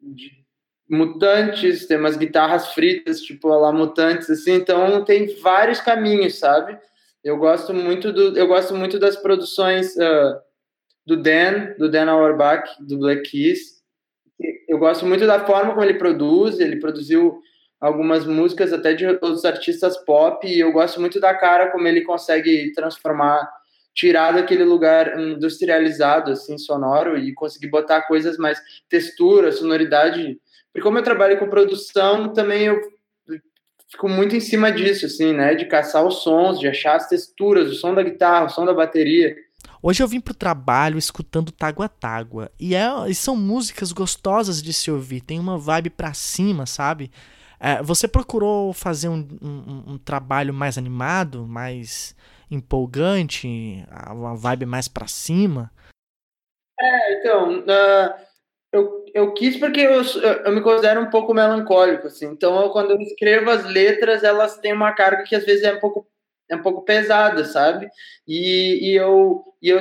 de 0.01 0.43
mutantes, 0.91 1.87
tem 1.87 1.97
umas 1.97 2.17
guitarras 2.17 2.75
fritas, 2.75 3.21
tipo 3.21 3.49
lá 3.49 3.73
mutantes 3.73 4.29
assim, 4.29 4.55
então 4.55 5.05
tem 5.05 5.41
vários 5.41 5.81
caminhos, 5.81 6.39
sabe? 6.39 6.79
Eu 7.23 7.39
gosto 7.39 7.73
muito 7.73 8.13
do 8.13 8.37
eu 8.37 8.47
gosto 8.49 8.75
muito 8.75 8.99
das 8.99 9.17
produções 9.17 9.95
uh, 9.97 10.41
do 11.07 11.17
Dan, 11.17 11.75
do 11.79 11.89
Dan 11.89 12.11
Auerbach, 12.11 12.69
do 12.81 12.99
Black 12.99 13.31
Keys, 13.31 13.82
eu 14.69 14.79
gosto 14.79 15.07
muito 15.07 15.27
da 15.27 15.45
forma 15.45 15.73
como 15.73 15.85
ele 15.85 15.95
produz, 15.95 16.59
ele 16.61 16.77
produziu 16.77 17.41
algumas 17.81 18.25
músicas 18.25 18.73
até 18.73 18.95
de 18.95 19.07
outros 19.07 19.45
artistas 19.45 19.97
pop, 20.05 20.47
e 20.47 20.61
eu 20.61 20.73
gosto 20.73 21.01
muito 21.01 21.19
da 21.19 21.35
cara 21.35 21.71
como 21.71 21.87
ele 21.89 22.03
consegue 22.03 22.73
transformar, 22.73 23.51
tirar 23.93 24.33
daquele 24.33 24.65
lugar 24.65 25.19
industrializado, 25.19 26.31
assim, 26.31 26.57
sonoro, 26.57 27.19
e 27.19 27.35
conseguir 27.35 27.69
botar 27.69 28.03
coisas 28.03 28.39
mais 28.39 28.61
textura, 28.89 29.51
sonoridade. 29.51 30.39
Porque 30.73 30.83
como 30.83 30.99
eu 30.99 31.03
trabalho 31.03 31.39
com 31.39 31.51
produção, 31.51 32.33
também 32.33 32.67
eu 32.67 32.81
fico 33.91 34.09
muito 34.09 34.35
em 34.35 34.41
cima 34.41 34.73
disso, 34.73 35.05
assim, 35.05 35.35
né, 35.35 35.55
de 35.55 35.67
caçar 35.67 36.07
os 36.07 36.23
sons, 36.23 36.59
de 36.59 36.69
achar 36.69 36.97
as 36.97 37.09
texturas, 37.09 37.69
o 37.71 37.75
som 37.75 37.95
da 37.95 38.03
guitarra, 38.03 38.47
o 38.47 38.49
som 38.49 38.65
da 38.65 38.73
bateria. 38.73 39.37
Hoje 39.85 40.01
eu 40.01 40.07
vim 40.07 40.21
pro 40.21 40.33
trabalho 40.33 40.97
escutando 40.97 41.51
Tágua 41.51 41.89
Tágua. 41.89 42.53
E, 42.59 42.73
é, 42.73 42.87
e 43.09 43.15
são 43.15 43.35
músicas 43.35 43.91
gostosas 43.91 44.63
de 44.63 44.73
se 44.73 44.93
ouvir. 44.93 45.21
Tem 45.21 45.41
uma 45.41 45.59
vibe 45.59 45.91
pra 45.91 46.15
cima, 46.15 46.67
sabe? 46.67 47.11
É, 47.59 47.83
você 47.83 48.07
procurou 48.07 48.73
fazer 48.73 49.09
um, 49.09 49.27
um, 49.43 49.93
um, 49.95 49.99
trabalho 49.99 50.55
mais 50.55 50.79
animado, 50.79 51.47
mais 51.47 52.15
empolgante, 52.49 53.49
uma 54.09 54.37
vibe 54.37 54.67
mais 54.67 54.87
pra 54.87 55.09
cima? 55.09 55.71
É, 56.81 57.19
então, 57.19 57.61
uh, 57.61 58.15
eu, 58.73 59.05
eu 59.13 59.35
quis 59.35 59.57
porque 59.57 59.81
eu, 59.81 60.03
eu 60.45 60.53
me 60.53 60.61
considero 60.61 61.01
um 61.01 61.11
pouco 61.11 61.35
melancólico, 61.35 62.07
assim. 62.07 62.27
Então, 62.27 62.63
eu, 62.63 62.71
quando 62.71 62.93
eu 62.93 63.01
escrevo 63.01 63.51
as 63.51 63.65
letras, 63.65 64.23
elas 64.23 64.59
têm 64.59 64.73
uma 64.73 64.93
carga 64.93 65.25
que 65.25 65.35
às 65.35 65.45
vezes 65.45 65.65
é 65.65 65.75
um 65.75 65.81
pouco 65.81 66.07
é 66.53 66.57
um 66.57 66.63
pouco 66.63 66.85
pesada, 66.85 67.45
sabe? 67.45 67.89
E, 68.29 68.91
e, 68.91 68.95
eu, 68.95 69.43
e 69.61 69.71
eu 69.71 69.81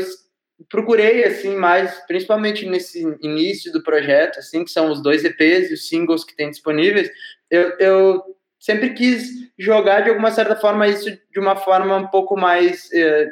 procurei, 0.69 1.25
assim, 1.25 1.55
mais, 1.55 1.99
principalmente 2.07 2.65
nesse 2.65 3.01
início 3.21 3.71
do 3.73 3.83
projeto, 3.83 4.39
assim, 4.39 4.63
que 4.63 4.71
são 4.71 4.89
os 4.89 5.03
dois 5.03 5.25
EPs 5.25 5.69
e 5.69 5.73
os 5.73 5.87
singles 5.89 6.23
que 6.23 6.35
tem 6.35 6.49
disponíveis, 6.49 7.11
eu, 7.49 7.77
eu 7.77 8.23
sempre 8.57 8.93
quis 8.93 9.51
jogar, 9.59 10.01
de 10.01 10.09
alguma 10.09 10.31
certa 10.31 10.55
forma, 10.55 10.87
isso 10.87 11.11
de 11.11 11.39
uma 11.39 11.57
forma 11.57 11.97
um 11.97 12.07
pouco 12.07 12.37
mais 12.37 12.89
é, 12.93 13.27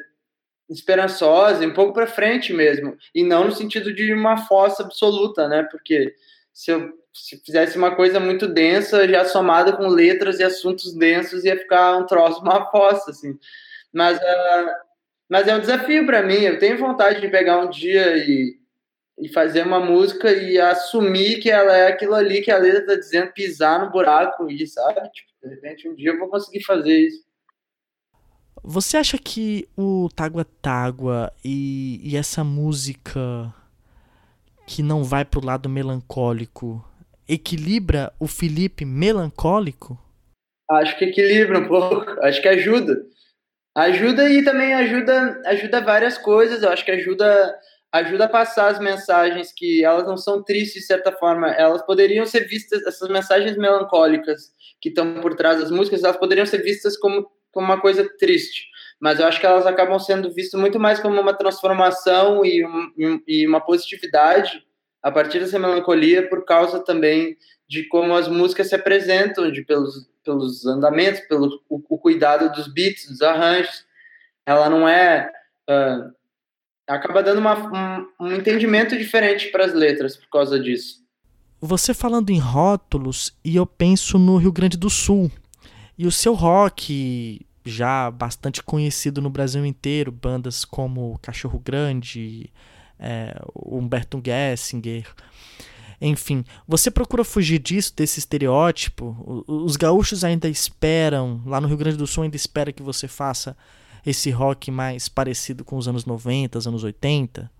esperançosa, 0.69 1.65
um 1.65 1.73
pouco 1.73 1.93
para 1.93 2.07
frente 2.07 2.51
mesmo, 2.51 2.97
e 3.15 3.23
não 3.23 3.45
no 3.45 3.51
sentido 3.53 3.93
de 3.93 4.13
uma 4.13 4.35
fossa 4.47 4.83
absoluta, 4.83 5.47
né? 5.47 5.63
Porque 5.71 6.13
se 6.51 6.71
eu 6.71 6.91
se 7.13 7.37
fizesse 7.37 7.77
uma 7.77 7.95
coisa 7.95 8.19
muito 8.19 8.47
densa, 8.47 9.07
já 9.07 9.25
somada 9.25 9.73
com 9.73 9.87
letras 9.87 10.39
e 10.39 10.43
assuntos 10.43 10.93
densos, 10.93 11.43
ia 11.43 11.57
ficar 11.57 11.97
um 11.97 12.05
troço, 12.05 12.41
uma 12.41 12.69
fossa, 12.69 13.11
assim. 13.11 13.37
Mas, 13.91 14.17
uh, 14.17 14.71
mas 15.27 15.47
é 15.47 15.55
um 15.55 15.59
desafio 15.59 16.05
para 16.05 16.23
mim. 16.23 16.41
Eu 16.41 16.59
tenho 16.59 16.77
vontade 16.77 17.19
de 17.19 17.27
pegar 17.27 17.59
um 17.59 17.69
dia 17.69 18.17
e, 18.17 18.57
e 19.17 19.29
fazer 19.29 19.65
uma 19.65 19.79
música 19.79 20.31
e 20.31 20.59
assumir 20.59 21.39
que 21.39 21.49
ela 21.49 21.75
é 21.75 21.87
aquilo 21.87 22.15
ali 22.15 22.41
que 22.41 22.51
a 22.51 22.57
letra 22.57 22.85
tá 22.85 22.95
dizendo, 22.95 23.33
pisar 23.33 23.83
no 23.83 23.91
buraco 23.91 24.49
e, 24.49 24.65
sabe? 24.67 25.01
Tipo, 25.09 25.29
de 25.43 25.49
repente, 25.49 25.87
um 25.87 25.95
dia 25.95 26.11
eu 26.11 26.19
vou 26.19 26.29
conseguir 26.29 26.63
fazer 26.63 27.07
isso. 27.07 27.27
Você 28.61 28.97
acha 28.97 29.17
que 29.17 29.67
o 29.75 30.09
Tágua 30.13 30.45
Tágua 30.61 31.31
e, 31.43 32.01
e 32.03 32.17
essa 32.17 32.43
música 32.43 33.53
que 34.67 34.83
não 34.83 35.03
vai 35.03 35.23
pro 35.23 35.43
lado 35.43 35.69
melancólico 35.69 36.85
equilibra 37.29 38.11
o 38.19 38.27
Felipe 38.27 38.83
melancólico? 38.83 39.97
Acho 40.71 40.97
que 40.97 41.05
equilibra 41.05 41.59
um 41.59 41.67
pouco, 41.67 42.11
acho 42.21 42.41
que 42.41 42.47
ajuda. 42.47 42.99
Ajuda 43.77 44.27
e 44.29 44.43
também 44.43 44.73
ajuda 44.73 45.39
ajuda 45.45 45.79
várias 45.79 46.17
coisas, 46.17 46.63
eu 46.63 46.69
acho 46.69 46.83
que 46.83 46.91
ajuda 46.91 47.55
ajuda 47.91 48.25
a 48.25 48.29
passar 48.29 48.67
as 48.67 48.79
mensagens 48.79 49.51
que 49.55 49.83
elas 49.83 50.05
não 50.05 50.17
são 50.17 50.43
tristes 50.43 50.81
de 50.81 50.87
certa 50.87 51.11
forma, 51.11 51.49
elas 51.51 51.83
poderiam 51.83 52.25
ser 52.25 52.47
vistas 52.47 52.85
essas 52.85 53.09
mensagens 53.09 53.57
melancólicas 53.57 54.51
que 54.81 54.89
estão 54.89 55.21
por 55.21 55.35
trás 55.35 55.59
das 55.59 55.71
músicas, 55.71 56.03
elas 56.03 56.17
poderiam 56.17 56.45
ser 56.45 56.61
vistas 56.63 56.97
como, 56.97 57.29
como 57.51 57.65
uma 57.65 57.81
coisa 57.81 58.07
triste, 58.17 58.67
mas 58.99 59.19
eu 59.19 59.25
acho 59.25 59.39
que 59.39 59.45
elas 59.45 59.65
acabam 59.65 59.99
sendo 59.99 60.31
vistas 60.31 60.59
muito 60.59 60.79
mais 60.79 60.99
como 60.99 61.19
uma 61.19 61.33
transformação 61.33 62.45
e, 62.45 62.63
um, 62.65 63.21
e 63.27 63.47
uma 63.47 63.61
positividade 63.61 64.63
a 65.01 65.11
partir 65.11 65.39
dessa 65.39 65.59
melancolia 65.59 66.27
por 66.27 66.45
causa 66.45 66.79
também 66.79 67.37
de 67.67 67.87
como 67.87 68.15
as 68.15 68.27
músicas 68.27 68.67
se 68.67 68.75
apresentam, 68.75 69.51
de 69.51 69.63
pelos, 69.63 70.09
pelos 70.23 70.65
andamentos, 70.65 71.21
pelo 71.21 71.61
o, 71.69 71.81
o 71.87 71.97
cuidado 71.97 72.51
dos 72.51 72.67
beats, 72.67 73.07
dos 73.07 73.21
arranjos. 73.21 73.85
Ela 74.45 74.69
não 74.69 74.87
é 74.87 75.31
uh, 75.69 76.11
acaba 76.87 77.21
dando 77.21 77.37
uma, 77.39 77.55
um, 78.19 78.27
um 78.27 78.33
entendimento 78.33 78.97
diferente 78.97 79.51
para 79.51 79.65
as 79.65 79.73
letras 79.73 80.17
por 80.17 80.29
causa 80.29 80.59
disso. 80.59 80.99
Você 81.61 81.93
falando 81.93 82.29
em 82.29 82.39
rótulos, 82.39 83.37
e 83.43 83.55
eu 83.55 83.65
penso 83.65 84.17
no 84.17 84.37
Rio 84.37 84.51
Grande 84.51 84.77
do 84.77 84.89
Sul. 84.89 85.29
E 85.97 86.07
o 86.07 86.11
seu 86.11 86.33
rock, 86.33 87.45
já 87.65 88.09
bastante 88.09 88.63
conhecido 88.63 89.21
no 89.21 89.29
Brasil 89.29 89.65
inteiro, 89.65 90.11
bandas 90.11 90.63
como 90.63 91.19
Cachorro 91.21 91.59
Grande, 91.59 92.51
é, 92.99 93.35
Humberto 93.55 94.21
Gessinger, 94.23 95.05
enfim, 96.01 96.45
você 96.67 96.89
procura 96.89 97.23
fugir 97.23 97.59
disso, 97.59 97.93
desse 97.95 98.19
estereótipo? 98.19 99.43
Os 99.47 99.75
gaúchos 99.75 100.23
ainda 100.23 100.47
esperam, 100.47 101.41
lá 101.45 101.59
no 101.59 101.67
Rio 101.67 101.77
Grande 101.77 101.97
do 101.97 102.07
Sul 102.07 102.23
ainda 102.23 102.37
espera 102.37 102.71
que 102.71 102.81
você 102.81 103.07
faça 103.07 103.55
esse 104.05 104.29
rock 104.29 104.71
mais 104.71 105.09
parecido 105.09 105.65
com 105.65 105.75
os 105.75 105.87
anos 105.87 106.05
90, 106.05 106.59
anos 106.69 106.83
80? 106.83 107.51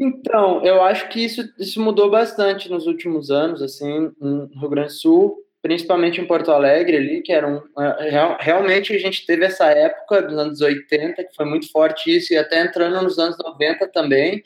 Então, 0.00 0.64
eu 0.64 0.82
acho 0.82 1.08
que 1.10 1.22
isso, 1.22 1.42
isso 1.58 1.80
mudou 1.80 2.10
bastante 2.10 2.70
nos 2.70 2.86
últimos 2.86 3.30
anos, 3.30 3.62
assim, 3.62 4.10
no 4.18 4.46
Rio 4.58 4.70
Grande 4.70 4.88
do 4.88 4.94
Sul, 4.94 5.36
principalmente 5.60 6.20
em 6.20 6.26
Porto 6.26 6.50
Alegre 6.50 6.96
ali, 6.96 7.22
que 7.22 7.32
era 7.32 7.46
um, 7.46 7.60
é, 7.80 8.10
real, 8.10 8.36
realmente 8.40 8.92
a 8.92 8.98
gente 8.98 9.24
teve 9.24 9.44
essa 9.44 9.66
época 9.66 10.22
dos 10.22 10.36
anos 10.36 10.60
80, 10.60 11.22
que 11.22 11.36
foi 11.36 11.44
muito 11.44 11.70
forte 11.70 12.16
isso, 12.16 12.32
e 12.32 12.38
até 12.38 12.62
entrando 12.62 13.00
nos 13.02 13.18
anos 13.18 13.36
90 13.38 13.86
também, 13.88 14.42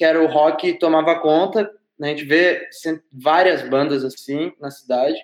que 0.00 0.04
era 0.06 0.18
o 0.18 0.26
rock 0.26 0.78
tomava 0.78 1.20
conta, 1.20 1.70
né? 1.98 2.06
A 2.06 2.10
gente 2.16 2.24
vê 2.24 2.66
várias 3.12 3.60
bandas 3.68 4.02
assim 4.02 4.50
na 4.58 4.70
cidade. 4.70 5.18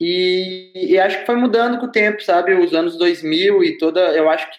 E, 0.00 0.92
e, 0.92 1.00
acho 1.00 1.18
que 1.18 1.26
foi 1.26 1.34
mudando 1.34 1.80
com 1.80 1.86
o 1.86 1.90
tempo, 1.90 2.22
sabe? 2.22 2.54
Os 2.54 2.72
anos 2.72 2.96
2000 2.96 3.64
e 3.64 3.76
toda. 3.76 3.98
Eu 4.12 4.30
acho 4.30 4.48
que 4.52 4.58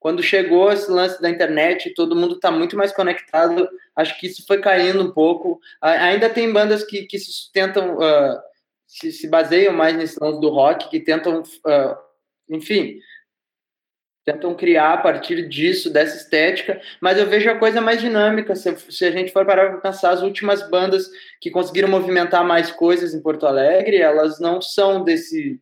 quando 0.00 0.24
chegou 0.24 0.72
esse 0.72 0.90
lance 0.90 1.22
da 1.22 1.30
internet, 1.30 1.94
todo 1.94 2.16
mundo 2.16 2.34
está 2.34 2.50
muito 2.50 2.76
mais 2.76 2.90
conectado. 2.90 3.68
Acho 3.94 4.18
que 4.18 4.26
isso 4.26 4.44
foi 4.44 4.60
caindo 4.60 5.04
um 5.04 5.12
pouco. 5.12 5.60
Ainda 5.80 6.28
tem 6.28 6.52
bandas 6.52 6.82
que, 6.82 7.04
que 7.04 7.16
se 7.16 7.30
sustentam, 7.30 7.94
uh, 7.94 8.40
se, 8.88 9.12
se, 9.12 9.28
baseiam 9.28 9.72
mais 9.72 9.96
nesse 9.96 10.18
lance 10.20 10.40
do 10.40 10.48
rock, 10.48 10.90
que 10.90 10.98
tentam, 10.98 11.42
uh, 11.42 11.96
enfim, 12.50 12.98
tentam 14.32 14.54
criar 14.54 14.94
a 14.94 14.98
partir 14.98 15.48
disso, 15.48 15.90
dessa 15.90 16.16
estética, 16.16 16.80
mas 17.00 17.18
eu 17.18 17.26
vejo 17.26 17.50
a 17.50 17.58
coisa 17.58 17.80
mais 17.80 18.00
dinâmica. 18.00 18.54
Se, 18.54 18.74
se 18.90 19.04
a 19.04 19.10
gente 19.10 19.32
for 19.32 19.46
parar 19.46 19.70
para 19.70 19.80
pensar, 19.80 20.10
as 20.10 20.22
últimas 20.22 20.68
bandas 20.68 21.08
que 21.40 21.50
conseguiram 21.50 21.88
movimentar 21.88 22.44
mais 22.44 22.70
coisas 22.70 23.14
em 23.14 23.22
Porto 23.22 23.46
Alegre, 23.46 23.96
elas 23.96 24.38
não 24.38 24.60
são 24.60 25.02
desse. 25.02 25.60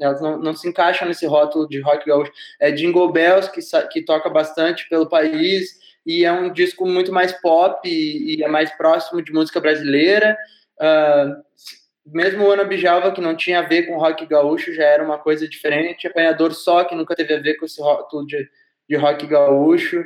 Elas 0.00 0.20
não, 0.20 0.38
não 0.38 0.54
se 0.54 0.66
encaixam 0.66 1.06
nesse 1.06 1.26
rótulo 1.26 1.68
de 1.68 1.78
rock 1.80 2.06
gaúcho. 2.06 2.32
É 2.58 2.70
Jingle 2.70 3.12
Bells, 3.12 3.50
que, 3.52 3.60
que 3.92 4.02
toca 4.02 4.30
bastante 4.30 4.88
pelo 4.88 5.08
país, 5.08 5.78
e 6.06 6.24
é 6.24 6.32
um 6.32 6.50
disco 6.50 6.86
muito 6.86 7.12
mais 7.12 7.32
pop 7.32 7.86
e, 7.86 8.36
e 8.36 8.42
é 8.42 8.48
mais 8.48 8.70
próximo 8.72 9.22
de 9.22 9.32
música 9.32 9.60
brasileira. 9.60 10.36
Uh, 10.80 11.36
mesmo 12.12 12.44
o 12.44 12.50
Ana 12.50 12.64
Bijalva, 12.64 13.12
que 13.12 13.20
não 13.20 13.36
tinha 13.36 13.60
a 13.60 13.62
ver 13.62 13.84
com 13.84 13.98
rock 13.98 14.26
gaúcho, 14.26 14.72
já 14.72 14.84
era 14.84 15.04
uma 15.04 15.18
coisa 15.18 15.48
diferente. 15.48 16.06
Apanhador 16.06 16.52
só, 16.54 16.84
que 16.84 16.94
nunca 16.94 17.14
teve 17.14 17.34
a 17.34 17.40
ver 17.40 17.54
com 17.54 17.64
esse 17.64 17.80
rótulo 17.80 18.26
de, 18.26 18.48
de 18.88 18.96
rock 18.96 19.26
gaúcho. 19.26 20.04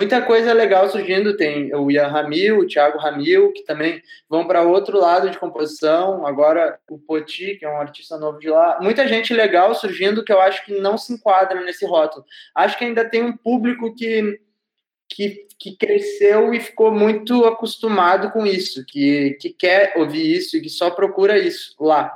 Muita 0.00 0.22
coisa 0.22 0.52
legal 0.52 0.88
surgindo. 0.88 1.36
Tem 1.36 1.74
o 1.74 1.90
Ian 1.90 2.06
Ramil, 2.06 2.60
o 2.60 2.66
Thiago 2.66 2.98
Ramil, 2.98 3.52
que 3.52 3.64
também 3.64 4.00
vão 4.28 4.46
para 4.46 4.62
outro 4.62 4.96
lado 4.96 5.28
de 5.28 5.36
composição. 5.36 6.24
Agora 6.24 6.78
o 6.88 6.98
Poti, 6.98 7.56
que 7.56 7.64
é 7.64 7.68
um 7.68 7.80
artista 7.80 8.16
novo 8.16 8.38
de 8.38 8.48
lá. 8.48 8.78
Muita 8.80 9.08
gente 9.08 9.34
legal 9.34 9.74
surgindo 9.74 10.22
que 10.22 10.32
eu 10.32 10.40
acho 10.40 10.64
que 10.64 10.78
não 10.80 10.96
se 10.96 11.12
enquadra 11.12 11.60
nesse 11.62 11.84
rótulo. 11.84 12.24
Acho 12.54 12.78
que 12.78 12.84
ainda 12.84 13.04
tem 13.04 13.24
um 13.24 13.36
público 13.36 13.92
que 13.92 14.40
que, 15.08 15.46
que 15.58 15.76
cresceu 15.76 16.52
e 16.52 16.60
ficou 16.60 16.92
muito 16.92 17.44
acostumado 17.44 18.30
com 18.30 18.46
isso, 18.46 18.84
que, 18.86 19.36
que 19.40 19.50
quer 19.50 19.94
ouvir 19.96 20.36
isso 20.36 20.56
e 20.56 20.60
que 20.60 20.68
só 20.68 20.90
procura 20.90 21.38
isso 21.38 21.74
lá. 21.80 22.12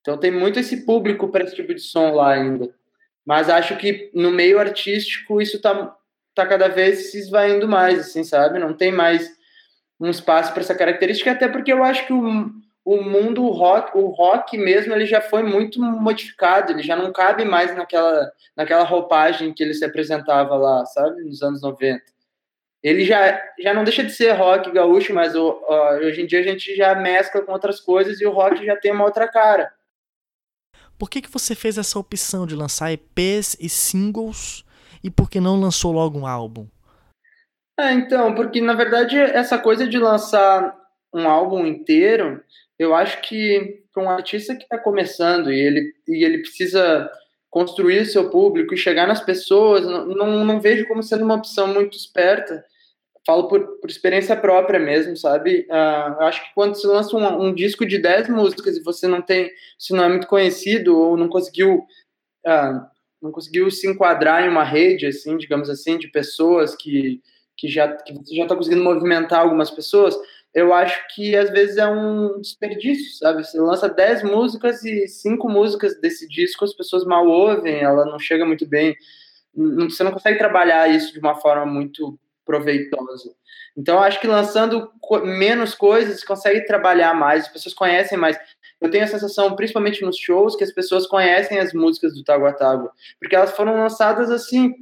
Então 0.00 0.18
tem 0.18 0.30
muito 0.30 0.58
esse 0.58 0.84
público 0.84 1.28
para 1.28 1.44
esse 1.44 1.54
tipo 1.54 1.74
de 1.74 1.80
som 1.80 2.12
lá 2.12 2.32
ainda. 2.32 2.74
Mas 3.24 3.48
acho 3.48 3.76
que 3.76 4.10
no 4.14 4.30
meio 4.30 4.58
artístico 4.58 5.40
isso 5.40 5.60
tá, 5.60 5.96
tá 6.34 6.46
cada 6.46 6.68
vez 6.68 7.10
se 7.10 7.18
esvaindo 7.18 7.66
mais, 7.66 8.00
assim, 8.00 8.22
sabe? 8.22 8.58
Não 8.58 8.74
tem 8.74 8.92
mais 8.92 9.30
um 9.98 10.10
espaço 10.10 10.52
para 10.52 10.62
essa 10.62 10.74
característica, 10.74 11.30
até 11.30 11.48
porque 11.48 11.72
eu 11.72 11.82
acho 11.82 12.06
que 12.06 12.12
o, 12.12 12.50
o 12.84 13.02
mundo 13.02 13.48
rock, 13.48 13.96
o 13.96 14.08
rock 14.08 14.58
mesmo, 14.58 14.92
ele 14.92 15.06
já 15.06 15.20
foi 15.20 15.42
muito 15.42 15.80
modificado, 15.80 16.72
ele 16.72 16.82
já 16.82 16.94
não 16.94 17.12
cabe 17.12 17.44
mais 17.44 17.74
naquela, 17.74 18.30
naquela 18.54 18.84
roupagem 18.84 19.54
que 19.54 19.62
ele 19.62 19.74
se 19.74 19.84
apresentava 19.84 20.54
lá, 20.56 20.84
sabe? 20.86 21.22
Nos 21.22 21.42
anos 21.42 21.62
90 21.62 22.14
ele 22.84 23.02
já, 23.02 23.42
já 23.58 23.72
não 23.72 23.82
deixa 23.82 24.04
de 24.04 24.12
ser 24.12 24.32
rock 24.32 24.70
gaúcho, 24.70 25.14
mas 25.14 25.34
o, 25.34 25.58
hoje 26.02 26.20
em 26.20 26.26
dia 26.26 26.40
a 26.40 26.42
gente 26.42 26.76
já 26.76 26.94
mescla 26.94 27.40
com 27.40 27.50
outras 27.50 27.80
coisas 27.80 28.20
e 28.20 28.26
o 28.26 28.30
rock 28.30 28.62
já 28.62 28.76
tem 28.76 28.92
uma 28.92 29.06
outra 29.06 29.26
cara. 29.26 29.72
Por 30.98 31.08
que, 31.08 31.22
que 31.22 31.30
você 31.30 31.54
fez 31.54 31.78
essa 31.78 31.98
opção 31.98 32.46
de 32.46 32.54
lançar 32.54 32.92
EPs 32.92 33.56
e 33.58 33.70
singles 33.70 34.66
e 35.02 35.10
por 35.10 35.30
que 35.30 35.40
não 35.40 35.58
lançou 35.58 35.92
logo 35.92 36.18
um 36.18 36.26
álbum? 36.26 36.68
É, 37.80 37.90
então, 37.90 38.34
porque 38.34 38.60
na 38.60 38.74
verdade 38.74 39.18
essa 39.18 39.58
coisa 39.58 39.88
de 39.88 39.98
lançar 39.98 40.76
um 41.12 41.26
álbum 41.26 41.64
inteiro, 41.64 42.44
eu 42.78 42.94
acho 42.94 43.20
que 43.22 43.84
para 43.92 44.02
um 44.02 44.10
artista 44.10 44.54
que 44.54 44.64
está 44.64 44.78
começando 44.78 45.52
e 45.52 45.58
ele, 45.58 45.92
e 46.08 46.24
ele 46.24 46.38
precisa 46.38 47.10
construir 47.50 48.00
o 48.00 48.06
seu 48.06 48.30
público 48.30 48.74
e 48.74 48.78
chegar 48.78 49.06
nas 49.06 49.20
pessoas, 49.20 49.86
não, 49.86 50.06
não, 50.06 50.44
não 50.44 50.60
vejo 50.60 50.88
como 50.88 51.02
sendo 51.02 51.24
uma 51.24 51.36
opção 51.36 51.68
muito 51.68 51.96
esperta 51.96 52.64
falo 53.26 53.48
por, 53.48 53.78
por 53.78 53.90
experiência 53.90 54.36
própria 54.36 54.78
mesmo, 54.78 55.16
sabe? 55.16 55.66
Uh, 55.70 56.22
acho 56.22 56.42
que 56.44 56.54
quando 56.54 56.74
se 56.74 56.86
lança 56.86 57.16
um, 57.16 57.46
um, 57.46 57.54
disco 57.54 57.86
de 57.86 57.98
10 57.98 58.28
músicas 58.28 58.76
e 58.76 58.82
você 58.82 59.06
não 59.06 59.22
tem, 59.22 59.50
se 59.78 59.94
não 59.94 60.04
é 60.04 60.08
muito 60.08 60.26
conhecido 60.26 60.98
ou 60.98 61.16
não 61.16 61.28
conseguiu, 61.28 61.86
uh, 62.46 62.86
não 63.22 63.32
conseguiu 63.32 63.70
se 63.70 63.88
enquadrar 63.88 64.44
em 64.44 64.48
uma 64.48 64.64
rede, 64.64 65.06
assim, 65.06 65.36
digamos 65.38 65.70
assim, 65.70 65.96
de 65.96 66.08
pessoas 66.08 66.76
que, 66.76 67.22
que 67.56 67.68
já 67.68 67.88
que 67.88 68.12
você 68.12 68.36
já 68.36 68.42
está 68.42 68.54
conseguindo 68.54 68.84
movimentar 68.84 69.40
algumas 69.40 69.70
pessoas, 69.70 70.14
eu 70.54 70.72
acho 70.72 71.04
que 71.14 71.36
às 71.36 71.50
vezes 71.50 71.76
é 71.76 71.86
um 71.86 72.40
desperdício, 72.40 73.18
sabe? 73.18 73.44
Você 73.44 73.58
lança 73.58 73.88
10 73.88 74.22
músicas 74.22 74.84
e 74.84 75.08
cinco 75.08 75.48
músicas 75.48 76.00
desse 76.00 76.28
disco 76.28 76.64
as 76.64 76.72
pessoas 76.72 77.04
mal 77.04 77.26
ouvem, 77.26 77.80
ela 77.80 78.04
não 78.04 78.18
chega 78.18 78.46
muito 78.46 78.66
bem. 78.66 78.94
Você 79.54 80.04
não 80.04 80.12
consegue 80.12 80.38
trabalhar 80.38 80.88
isso 80.88 81.12
de 81.12 81.18
uma 81.18 81.34
forma 81.34 81.66
muito 81.66 82.18
proveitoso. 82.44 83.34
Então, 83.76 83.98
acho 83.98 84.20
que 84.20 84.26
lançando 84.26 84.90
menos 85.24 85.74
coisas, 85.74 86.22
consegue 86.22 86.64
trabalhar 86.64 87.14
mais, 87.14 87.44
as 87.44 87.52
pessoas 87.52 87.74
conhecem 87.74 88.16
mais. 88.16 88.38
Eu 88.80 88.90
tenho 88.90 89.04
a 89.04 89.08
sensação, 89.08 89.56
principalmente 89.56 90.02
nos 90.02 90.16
shows, 90.16 90.54
que 90.54 90.62
as 90.62 90.72
pessoas 90.72 91.06
conhecem 91.06 91.58
as 91.58 91.72
músicas 91.72 92.14
do 92.14 92.22
Tágua 92.22 92.52
Tágua, 92.52 92.92
porque 93.18 93.34
elas 93.34 93.56
foram 93.56 93.76
lançadas 93.76 94.30
assim, 94.30 94.72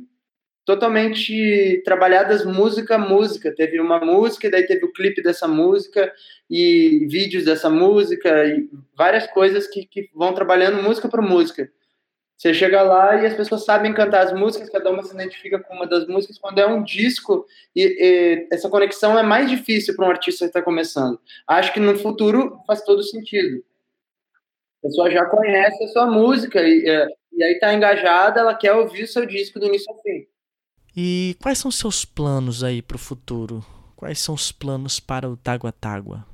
totalmente 0.64 1.82
trabalhadas 1.84 2.44
música 2.44 2.94
a 2.94 2.98
música. 2.98 3.54
Teve 3.54 3.80
uma 3.80 4.00
música, 4.00 4.50
daí 4.50 4.66
teve 4.66 4.84
o 4.84 4.92
clipe 4.92 5.22
dessa 5.22 5.48
música, 5.48 6.12
e 6.48 7.06
vídeos 7.10 7.44
dessa 7.44 7.68
música, 7.68 8.44
e 8.46 8.68
várias 8.96 9.26
coisas 9.28 9.66
que, 9.66 9.86
que 9.86 10.10
vão 10.14 10.34
trabalhando 10.34 10.82
música 10.82 11.08
por 11.08 11.20
música. 11.22 11.70
Você 12.36 12.52
chega 12.52 12.82
lá 12.82 13.22
e 13.22 13.26
as 13.26 13.34
pessoas 13.34 13.64
sabem 13.64 13.94
cantar 13.94 14.26
as 14.26 14.32
músicas, 14.32 14.68
cada 14.68 14.90
uma 14.90 15.04
se 15.04 15.14
identifica 15.14 15.60
com 15.60 15.74
uma 15.74 15.86
das 15.86 16.08
músicas. 16.08 16.38
Quando 16.38 16.58
é 16.58 16.66
um 16.66 16.82
disco, 16.82 17.46
e, 17.74 17.84
e 17.84 18.48
essa 18.50 18.68
conexão 18.68 19.16
é 19.16 19.22
mais 19.22 19.48
difícil 19.48 19.94
para 19.94 20.06
um 20.06 20.10
artista 20.10 20.44
que 20.44 20.48
está 20.48 20.60
começando. 20.60 21.20
Acho 21.46 21.72
que 21.72 21.78
no 21.78 21.96
futuro 21.96 22.58
faz 22.66 22.82
todo 22.82 23.02
sentido. 23.04 23.62
A 24.82 24.88
pessoa 24.88 25.08
já 25.08 25.24
conhece 25.26 25.84
a 25.84 25.88
sua 25.88 26.06
música 26.06 26.60
e, 26.60 26.88
é, 26.88 27.06
e 27.32 27.44
aí 27.44 27.52
está 27.52 27.72
engajada, 27.72 28.40
ela 28.40 28.54
quer 28.54 28.72
ouvir 28.72 29.04
o 29.04 29.08
seu 29.08 29.24
disco 29.24 29.60
do 29.60 29.66
início 29.66 29.92
ao 29.92 30.02
fim. 30.02 30.26
E 30.96 31.36
quais 31.40 31.58
são 31.58 31.70
seus 31.70 32.04
planos 32.04 32.62
aí 32.62 32.82
para 32.82 32.96
o 32.96 32.98
futuro? 32.98 33.64
Quais 33.96 34.18
são 34.18 34.34
os 34.34 34.52
planos 34.52 35.00
para 35.00 35.28
o 35.28 35.36
Tágua 35.36 35.72
Tágua? 35.72 36.26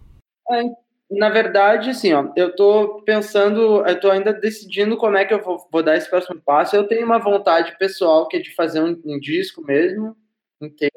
É, 0.51 0.63
na 1.11 1.29
verdade, 1.29 1.91
assim, 1.91 2.13
ó, 2.13 2.31
eu 2.37 2.55
tô 2.55 3.03
pensando, 3.03 3.87
eu 3.87 4.01
tô 4.01 4.11
ainda 4.11 4.33
decidindo 4.33 4.97
como 4.97 5.17
é 5.17 5.25
que 5.25 5.33
eu 5.33 5.43
vou, 5.43 5.59
vou 5.71 5.83
dar 5.83 5.97
esse 5.97 6.09
próximo 6.09 6.41
passo. 6.41 6.75
Eu 6.75 6.89
tenho 6.89 7.05
uma 7.05 7.19
vontade 7.19 7.77
pessoal 7.79 8.27
que 8.29 8.37
é 8.37 8.41
de 8.41 8.55
fazer 8.55 8.81
um, 8.83 9.01
um 9.05 9.19
disco 9.19 9.63
mesmo, 9.65 10.17
inteiro, 10.61 10.93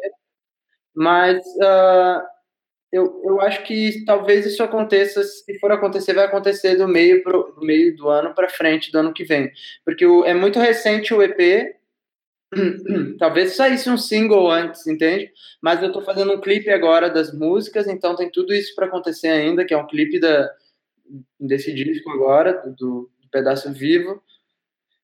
mas 0.94 1.38
uh, 1.58 2.22
eu, 2.92 3.22
eu 3.24 3.42
acho 3.42 3.64
que 3.64 4.04
talvez 4.06 4.46
isso 4.46 4.62
aconteça, 4.62 5.24
se 5.24 5.60
for 5.60 5.72
acontecer, 5.72 6.14
vai 6.14 6.26
acontecer 6.26 6.76
do 6.76 6.88
meio, 6.88 7.24
pro, 7.24 7.54
do, 7.54 7.66
meio 7.66 7.96
do 7.96 8.10
ano 8.10 8.34
para 8.34 8.50
frente 8.50 8.92
do 8.92 9.00
ano 9.00 9.14
que 9.14 9.24
vem, 9.24 9.52
porque 9.86 10.06
o, 10.06 10.26
é 10.26 10.34
muito 10.34 10.60
recente 10.60 11.14
o 11.14 11.22
EP, 11.22 11.76
Talvez 13.18 13.56
saísse 13.56 13.90
um 13.90 13.98
single 13.98 14.50
antes, 14.52 14.86
entende? 14.86 15.32
Mas 15.62 15.82
eu 15.82 15.92
tô 15.92 16.02
fazendo 16.02 16.34
um 16.34 16.42
clipe 16.42 16.70
agora 16.70 17.10
das 17.10 17.34
músicas, 17.34 17.88
então 17.88 18.16
tem 18.16 18.30
tudo 18.30 18.54
isso 18.54 18.76
para 18.76 18.88
acontecer 18.88 19.30
ainda, 19.30 19.64
que 19.64 19.74
é 19.74 19.78
um 19.78 19.88
clipe 19.88 20.20
da, 20.20 20.50
desse 21.40 21.74
disco 21.74 22.10
agora, 22.12 22.62
do, 22.66 23.10
do, 23.22 23.30
Pedaço 23.32 23.72
Vivo. 23.72 24.22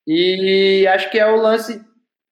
E 0.05 0.85
acho 0.87 1.09
que 1.09 1.17
é 1.17 1.25
o 1.25 1.37
lance 1.37 1.81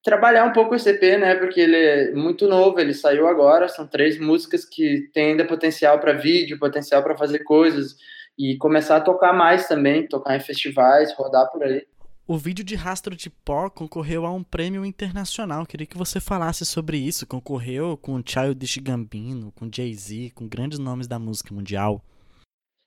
trabalhar 0.04 0.46
um 0.46 0.54
pouco 0.54 0.76
esse 0.76 0.90
EP, 0.90 1.20
né? 1.20 1.36
Porque 1.36 1.62
ele 1.62 1.78
é 1.78 2.12
muito 2.12 2.48
novo, 2.48 2.80
ele 2.80 2.94
saiu 2.94 3.28
agora, 3.28 3.70
são 3.70 3.88
três 3.88 4.20
músicas 4.20 4.66
que 4.66 5.10
têm 5.14 5.32
ainda 5.32 5.46
potencial 5.46 6.00
para 6.00 6.14
vídeo, 6.14 6.60
potencial 6.60 7.02
para 7.02 7.18
fazer 7.18 7.40
coisas 7.40 7.96
e 8.38 8.58
começar 8.58 8.98
a 8.98 9.02
tocar 9.02 9.34
mais 9.34 9.68
também, 9.68 10.08
tocar 10.08 10.36
em 10.36 10.42
festivais, 10.42 11.14
rodar 11.14 11.50
por 11.50 11.64
aí. 11.64 11.86
O 12.28 12.40
vídeo 12.40 12.66
de 12.66 12.74
Rastro 12.74 13.16
de 13.16 13.30
Pó 13.30 13.70
concorreu 13.70 14.26
a 14.26 14.34
um 14.34 14.44
prêmio 14.44 14.84
internacional. 14.84 15.64
Queria 15.64 15.86
que 15.86 15.98
você 15.98 16.20
falasse 16.20 16.66
sobre 16.66 16.98
isso. 16.98 17.28
Concorreu 17.28 17.96
com 17.96 18.20
Childish 18.26 18.80
Gambino, 18.80 19.52
com 19.52 19.70
Jay-Z, 19.72 20.32
com 20.34 20.48
grandes 20.48 20.80
nomes 20.80 21.08
da 21.08 21.20
música 21.20 21.54
mundial. 21.54 22.04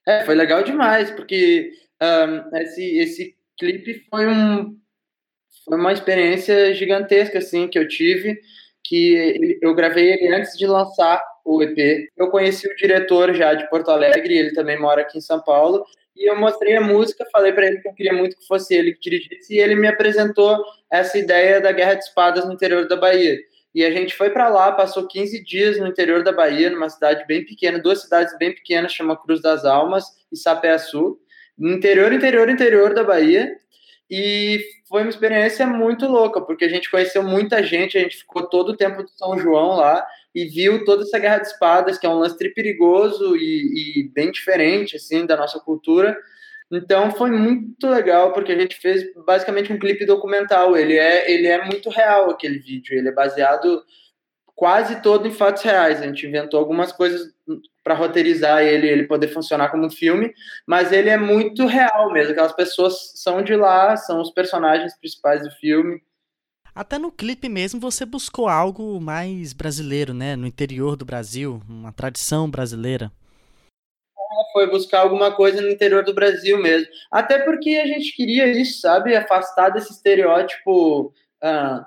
É, 0.04 0.24
foi 0.24 0.34
legal 0.34 0.64
demais, 0.64 1.12
porque 1.12 1.70
um, 2.02 2.56
esse, 2.56 2.98
esse 2.98 3.36
clipe 3.56 4.04
foi 4.10 4.26
um, 4.26 4.76
foi 5.64 5.78
uma 5.78 5.92
experiência 5.92 6.74
gigantesca 6.74 7.38
assim 7.38 7.68
que 7.68 7.78
eu 7.78 7.86
tive, 7.86 8.40
que 8.82 9.58
eu 9.62 9.72
gravei 9.72 10.14
ele 10.14 10.34
antes 10.34 10.58
de 10.58 10.66
lançar 10.66 11.22
o 11.44 11.62
EP. 11.62 12.08
Eu 12.16 12.28
conheci 12.28 12.66
o 12.66 12.74
diretor 12.74 13.32
já 13.34 13.54
de 13.54 13.70
Porto 13.70 13.92
Alegre, 13.92 14.36
ele 14.36 14.52
também 14.52 14.80
mora 14.80 15.02
aqui 15.02 15.18
em 15.18 15.20
São 15.20 15.40
Paulo, 15.40 15.84
e 16.18 16.28
eu 16.28 16.36
mostrei 16.36 16.76
a 16.76 16.80
música, 16.80 17.24
falei 17.32 17.52
para 17.52 17.66
ele 17.66 17.78
que 17.80 17.88
eu 17.88 17.94
queria 17.94 18.12
muito 18.12 18.36
que 18.36 18.46
fosse 18.46 18.74
ele 18.74 18.92
que 18.92 19.00
dirigisse, 19.00 19.54
e 19.54 19.60
ele 19.60 19.76
me 19.76 19.86
apresentou 19.86 20.62
essa 20.90 21.16
ideia 21.16 21.60
da 21.60 21.70
Guerra 21.70 21.94
de 21.94 22.04
Espadas 22.04 22.44
no 22.44 22.52
interior 22.52 22.88
da 22.88 22.96
Bahia. 22.96 23.38
E 23.72 23.84
a 23.84 23.90
gente 23.92 24.16
foi 24.16 24.30
para 24.30 24.48
lá, 24.48 24.72
passou 24.72 25.06
15 25.06 25.44
dias 25.44 25.78
no 25.78 25.86
interior 25.86 26.24
da 26.24 26.32
Bahia, 26.32 26.70
numa 26.70 26.90
cidade 26.90 27.24
bem 27.28 27.44
pequena, 27.44 27.78
duas 27.78 28.02
cidades 28.02 28.36
bem 28.36 28.52
pequenas, 28.52 28.92
chama 28.92 29.16
Cruz 29.16 29.40
das 29.40 29.64
Almas 29.64 30.04
e 30.32 30.36
Sapé-Açu, 30.36 31.18
interior, 31.56 32.12
interior, 32.12 32.48
interior 32.48 32.92
da 32.92 33.04
Bahia. 33.04 33.54
E 34.10 34.64
foi 34.88 35.02
uma 35.02 35.10
experiência 35.10 35.66
muito 35.66 36.08
louca, 36.08 36.40
porque 36.40 36.64
a 36.64 36.68
gente 36.68 36.90
conheceu 36.90 37.22
muita 37.22 37.62
gente, 37.62 37.96
a 37.96 38.00
gente 38.00 38.16
ficou 38.16 38.48
todo 38.48 38.70
o 38.70 38.76
tempo 38.76 39.04
de 39.04 39.12
São 39.16 39.38
João 39.38 39.76
lá 39.76 40.04
e 40.42 40.46
viu 40.46 40.84
toda 40.84 41.02
essa 41.02 41.18
guerra 41.18 41.38
de 41.38 41.48
espadas, 41.48 41.98
que 41.98 42.06
é 42.06 42.08
um 42.08 42.18
lance 42.18 42.36
perigoso 42.54 43.36
e, 43.36 44.02
e 44.02 44.08
bem 44.08 44.30
diferente, 44.30 44.96
assim, 44.96 45.26
da 45.26 45.36
nossa 45.36 45.58
cultura. 45.58 46.16
Então 46.70 47.10
foi 47.10 47.30
muito 47.30 47.88
legal, 47.88 48.32
porque 48.32 48.52
a 48.52 48.58
gente 48.58 48.76
fez 48.76 49.02
basicamente 49.26 49.72
um 49.72 49.78
clipe 49.78 50.04
documental. 50.04 50.76
Ele 50.76 50.96
é, 50.96 51.30
ele 51.30 51.46
é 51.46 51.64
muito 51.64 51.88
real, 51.88 52.30
aquele 52.30 52.58
vídeo. 52.58 52.96
Ele 52.96 53.08
é 53.08 53.12
baseado 53.12 53.82
quase 54.54 55.00
todo 55.02 55.26
em 55.26 55.32
fatos 55.32 55.62
reais. 55.62 56.00
A 56.00 56.06
gente 56.06 56.26
inventou 56.26 56.60
algumas 56.60 56.92
coisas 56.92 57.32
para 57.82 57.94
roteirizar 57.94 58.62
ele, 58.62 58.86
ele 58.86 59.06
poder 59.06 59.28
funcionar 59.28 59.70
como 59.70 59.86
um 59.86 59.90
filme, 59.90 60.32
mas 60.66 60.92
ele 60.92 61.08
é 61.08 61.16
muito 61.16 61.64
real 61.64 62.12
mesmo. 62.12 62.32
Aquelas 62.32 62.52
pessoas 62.52 63.12
são 63.14 63.42
de 63.42 63.56
lá, 63.56 63.96
são 63.96 64.20
os 64.20 64.30
personagens 64.30 64.94
principais 64.98 65.42
do 65.42 65.50
filme. 65.52 66.02
Até 66.74 66.98
no 66.98 67.10
clipe 67.10 67.48
mesmo 67.48 67.80
você 67.80 68.04
buscou 68.04 68.48
algo 68.48 69.00
mais 69.00 69.52
brasileiro, 69.52 70.14
né? 70.14 70.36
No 70.36 70.46
interior 70.46 70.96
do 70.96 71.04
Brasil, 71.04 71.60
uma 71.68 71.92
tradição 71.92 72.50
brasileira. 72.50 73.10
É, 74.16 74.52
foi 74.52 74.70
buscar 74.70 75.00
alguma 75.00 75.34
coisa 75.34 75.60
no 75.60 75.70
interior 75.70 76.04
do 76.04 76.14
Brasil 76.14 76.60
mesmo. 76.60 76.88
Até 77.10 77.38
porque 77.38 77.70
a 77.70 77.86
gente 77.86 78.14
queria 78.14 78.46
isso, 78.46 78.80
sabe? 78.80 79.16
Afastar 79.16 79.70
desse 79.70 79.92
estereótipo 79.92 81.12
ah, 81.42 81.86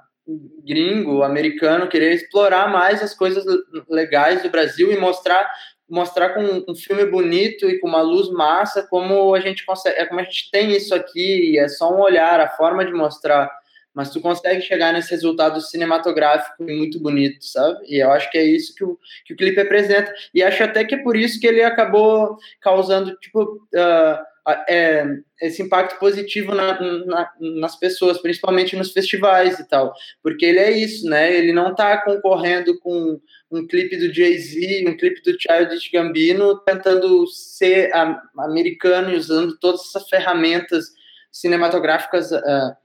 gringo, 0.65 1.23
americano, 1.23 1.87
querer 1.87 2.13
explorar 2.13 2.71
mais 2.71 3.01
as 3.01 3.13
coisas 3.13 3.43
legais 3.89 4.43
do 4.43 4.49
Brasil 4.49 4.91
e 4.91 4.97
mostrar 4.97 5.49
mostrar 5.89 6.29
com 6.29 6.63
um 6.69 6.73
filme 6.73 7.05
bonito 7.05 7.69
e 7.69 7.77
com 7.77 7.87
uma 7.89 8.01
luz 8.01 8.29
massa 8.29 8.81
como 8.81 9.35
a 9.35 9.41
gente 9.41 9.65
consegue, 9.65 9.99
é 9.99 10.05
como 10.05 10.21
a 10.21 10.23
gente 10.23 10.49
tem 10.49 10.71
isso 10.71 10.95
aqui, 10.95 11.59
é 11.59 11.67
só 11.67 11.93
um 11.93 11.99
olhar, 11.99 12.39
a 12.39 12.47
forma 12.47 12.85
de 12.85 12.93
mostrar, 12.93 13.51
mas 13.93 14.09
tu 14.09 14.21
consegue 14.21 14.61
chegar 14.61 14.93
nesse 14.93 15.11
resultado 15.11 15.59
cinematográfico 15.61 16.63
muito 16.63 16.99
bonito, 16.99 17.43
sabe? 17.43 17.79
E 17.87 18.01
eu 18.01 18.11
acho 18.11 18.29
que 18.31 18.37
é 18.37 18.43
isso 18.43 18.73
que 18.75 18.83
o, 18.83 18.97
que 19.25 19.33
o 19.33 19.37
clipe 19.37 19.59
apresenta, 19.59 20.13
e 20.33 20.41
acho 20.41 20.63
até 20.63 20.83
que 20.83 20.95
é 20.95 21.03
por 21.03 21.15
isso 21.15 21.39
que 21.39 21.47
ele 21.47 21.61
acabou 21.61 22.37
causando, 22.61 23.15
tipo, 23.17 23.43
uh, 23.43 24.31
é, 24.67 25.05
esse 25.41 25.61
impacto 25.61 25.99
positivo 25.99 26.55
na, 26.55 26.79
na, 27.05 27.31
nas 27.39 27.77
pessoas, 27.77 28.17
principalmente 28.19 28.75
nos 28.75 28.91
festivais 28.91 29.59
e 29.59 29.67
tal, 29.67 29.93
porque 30.23 30.45
ele 30.45 30.59
é 30.59 30.71
isso, 30.71 31.07
né? 31.07 31.35
Ele 31.35 31.53
não 31.53 31.71
está 31.71 31.97
concorrendo 31.97 32.79
com 32.79 33.19
um 33.51 33.67
clipe 33.67 33.97
do 33.97 34.13
Jay-Z, 34.13 34.85
um 34.87 34.97
clipe 34.97 35.21
do 35.21 35.37
Childish 35.39 35.91
Gambino, 35.91 36.57
tentando 36.59 37.27
ser 37.27 37.91
americano 38.37 39.11
e 39.11 39.17
usando 39.17 39.57
todas 39.59 39.81
essas 39.81 40.09
ferramentas 40.09 40.85
cinematográficas, 41.31 42.31
uh, 42.31 42.75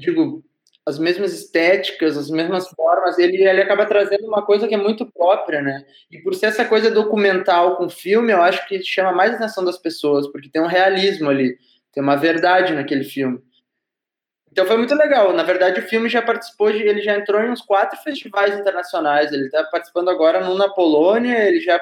digo, 0.00 0.44
as 0.84 0.98
mesmas 0.98 1.32
estéticas, 1.32 2.16
as 2.16 2.28
mesmas 2.28 2.68
formas, 2.68 3.18
ele, 3.18 3.36
ele 3.42 3.62
acaba 3.62 3.86
trazendo 3.86 4.26
uma 4.26 4.44
coisa 4.44 4.66
que 4.66 4.74
é 4.74 4.78
muito 4.78 5.06
própria, 5.06 5.62
né? 5.62 5.84
E 6.10 6.18
por 6.18 6.34
ser 6.34 6.46
essa 6.46 6.64
coisa 6.64 6.90
documental 6.90 7.76
com 7.76 7.88
filme, 7.88 8.32
eu 8.32 8.42
acho 8.42 8.66
que 8.66 8.82
chama 8.82 9.12
mais 9.12 9.34
atenção 9.34 9.64
das 9.64 9.78
pessoas, 9.78 10.26
porque 10.30 10.50
tem 10.50 10.60
um 10.60 10.66
realismo 10.66 11.30
ali, 11.30 11.56
tem 11.92 12.02
uma 12.02 12.16
verdade 12.16 12.74
naquele 12.74 13.04
filme. 13.04 13.40
Então 14.50 14.66
foi 14.66 14.76
muito 14.76 14.94
legal. 14.94 15.32
Na 15.32 15.44
verdade, 15.44 15.80
o 15.80 15.88
filme 15.88 16.08
já 16.08 16.20
participou 16.20 16.70
de, 16.70 16.82
ele 16.82 17.00
já 17.00 17.16
entrou 17.16 17.40
em 17.40 17.50
uns 17.50 17.62
quatro 17.62 17.98
festivais 18.00 18.58
internacionais. 18.58 19.32
Ele 19.32 19.46
está 19.46 19.64
participando 19.64 20.10
agora 20.10 20.44
num 20.44 20.56
na 20.56 20.68
Polônia, 20.68 21.48
ele 21.48 21.60
já 21.60 21.80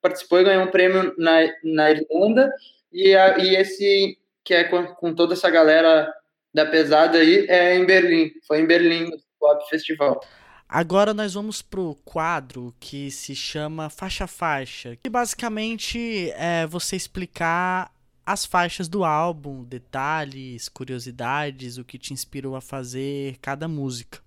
participou 0.00 0.40
e 0.40 0.44
ganhou 0.44 0.64
um 0.64 0.70
prêmio 0.70 1.14
na, 1.16 1.38
na 1.64 1.90
Irlanda, 1.90 2.52
e, 2.92 3.14
a, 3.14 3.38
e 3.38 3.56
esse 3.56 4.18
que 4.44 4.52
é 4.52 4.64
com, 4.64 4.84
com 4.86 5.14
toda 5.14 5.34
essa 5.34 5.48
galera 5.48 6.12
da 6.54 6.66
pesada 6.66 7.18
aí 7.18 7.46
é 7.48 7.76
em 7.76 7.86
Berlim. 7.86 8.30
Foi 8.46 8.60
em 8.60 8.66
Berlim, 8.66 9.10
no 9.10 9.16
Pop 9.38 9.68
Festival. 9.68 10.20
Agora 10.68 11.12
nós 11.12 11.34
vamos 11.34 11.60
pro 11.60 11.94
quadro 12.04 12.74
que 12.80 13.10
se 13.10 13.34
chama 13.34 13.90
Faixa 13.90 14.26
Faixa, 14.26 14.96
que 14.96 15.10
basicamente 15.10 16.30
é 16.30 16.66
você 16.66 16.96
explicar 16.96 17.92
as 18.24 18.46
faixas 18.46 18.88
do 18.88 19.04
álbum, 19.04 19.64
detalhes, 19.64 20.68
curiosidades, 20.68 21.76
o 21.76 21.84
que 21.84 21.98
te 21.98 22.12
inspirou 22.12 22.56
a 22.56 22.60
fazer 22.60 23.36
cada 23.42 23.68
música. 23.68 24.20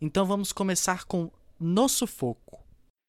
Então 0.00 0.24
vamos 0.24 0.52
começar 0.52 1.04
com 1.06 1.30
No 1.58 1.88
Sufoco. 1.88 2.60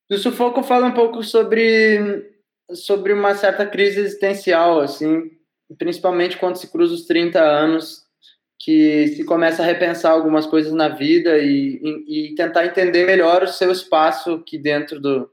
No 0.10 0.18
Sufoco 0.18 0.64
fala 0.64 0.88
um 0.88 0.94
pouco 0.94 1.24
sobre 1.24 2.30
sobre 2.74 3.14
uma 3.14 3.36
certa 3.36 3.66
crise 3.66 4.00
existencial, 4.00 4.80
assim, 4.80 5.30
principalmente 5.78 6.38
quando 6.38 6.56
se 6.56 6.72
cruza 6.72 6.96
os 6.96 7.06
30 7.06 7.40
anos 7.40 8.01
que 8.64 9.08
se 9.16 9.24
começa 9.24 9.64
a 9.64 9.66
repensar 9.66 10.12
algumas 10.12 10.46
coisas 10.46 10.72
na 10.72 10.88
vida 10.88 11.40
e, 11.40 11.82
e, 12.08 12.32
e 12.32 12.36
tentar 12.36 12.66
entender 12.66 13.06
melhor 13.06 13.44
o 13.44 13.48
seu 13.48 13.72
espaço 13.72 14.34
aqui 14.34 14.58
dentro 14.58 15.00
do 15.00 15.28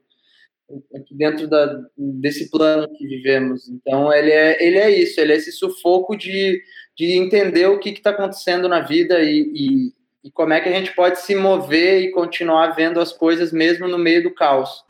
aqui 0.94 1.14
dentro 1.14 1.46
da, 1.46 1.78
desse 1.96 2.50
plano 2.50 2.88
que 2.96 3.06
vivemos. 3.06 3.68
Então 3.68 4.12
ele 4.12 4.30
é 4.30 4.66
ele 4.66 4.78
é 4.78 4.90
isso, 4.90 5.20
ele 5.20 5.32
é 5.32 5.36
esse 5.36 5.52
sufoco 5.52 6.16
de, 6.16 6.62
de 6.96 7.18
entender 7.18 7.66
o 7.66 7.78
que 7.78 7.90
está 7.90 8.10
acontecendo 8.10 8.66
na 8.66 8.80
vida 8.80 9.20
e, 9.20 9.92
e, 10.24 10.30
como 10.32 10.52
é 10.52 10.60
que 10.60 10.68
a 10.68 10.72
gente 10.72 10.94
pode 10.94 11.20
se 11.20 11.34
mover 11.34 12.02
e 12.02 12.10
continuar 12.10 12.68
vendo 12.72 13.00
as 13.00 13.12
coisas 13.12 13.50
mesmo 13.52 13.88
no 13.88 13.98
meio 13.98 14.22
do 14.22 14.34
caos. 14.34 14.84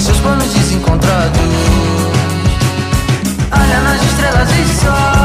Seus 0.00 0.20
planos 0.20 0.52
desencontrados, 0.54 1.40
olha 3.52 3.80
nas 3.80 4.02
estrelas 4.04 4.50
e 4.50 4.80
só 4.80 5.15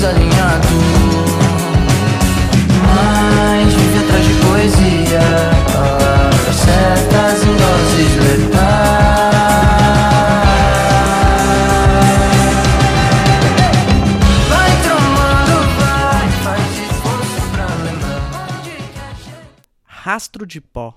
desalinhado. 0.00 0.66
Mas 2.86 3.74
vive 3.74 3.98
atrás 4.04 4.24
de 4.26 4.34
poesia 4.46 5.20
Certas 6.64 7.42
em 7.44 7.54
doses 7.56 8.12
letais. 8.16 8.60
Vai 14.48 14.70
tromando, 14.82 15.56
vai, 15.78 16.26
faz 16.44 16.64
esforço 16.78 17.40
pra 17.52 17.66
lembrar. 17.84 18.32
Rastro 19.84 20.46
de 20.46 20.60
pó. 20.62 20.96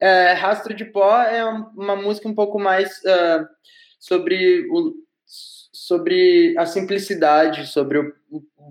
É, 0.00 0.32
Rastro 0.34 0.74
de 0.74 0.84
Pó 0.84 1.18
é 1.22 1.42
uma 1.44 1.96
música 1.96 2.28
um 2.28 2.34
pouco 2.34 2.58
mais 2.58 2.98
uh, 2.98 3.46
sobre 3.98 4.66
o, 4.70 4.92
sobre 5.86 6.52
a 6.58 6.66
simplicidade, 6.66 7.68
sobre 7.68 7.98
o, 7.98 8.12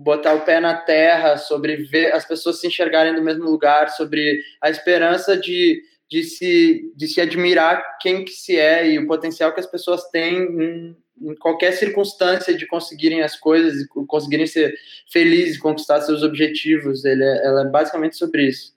botar 0.02 0.34
o 0.34 0.42
pé 0.42 0.60
na 0.60 0.74
terra, 0.74 1.38
sobre 1.38 1.76
ver 1.76 2.12
as 2.12 2.26
pessoas 2.26 2.60
se 2.60 2.66
enxergarem 2.66 3.14
no 3.14 3.22
mesmo 3.22 3.44
lugar, 3.44 3.88
sobre 3.88 4.38
a 4.60 4.68
esperança 4.68 5.34
de, 5.34 5.80
de, 6.10 6.22
se, 6.22 6.92
de 6.94 7.08
se 7.08 7.18
admirar 7.18 7.82
quem 8.02 8.22
que 8.22 8.32
se 8.32 8.58
é 8.58 8.90
e 8.90 8.98
o 8.98 9.06
potencial 9.06 9.54
que 9.54 9.60
as 9.60 9.66
pessoas 9.66 10.04
têm 10.10 10.42
em, 10.42 10.96
em 11.22 11.34
qualquer 11.36 11.72
circunstância 11.72 12.54
de 12.54 12.66
conseguirem 12.66 13.22
as 13.22 13.34
coisas, 13.34 13.86
conseguirem 14.06 14.46
ser 14.46 14.74
felizes, 15.10 15.58
conquistar 15.58 16.02
seus 16.02 16.22
objetivos. 16.22 17.02
Ele 17.02 17.24
é, 17.24 17.46
ela 17.46 17.62
é 17.62 17.70
basicamente 17.70 18.18
sobre 18.18 18.48
isso. 18.48 18.76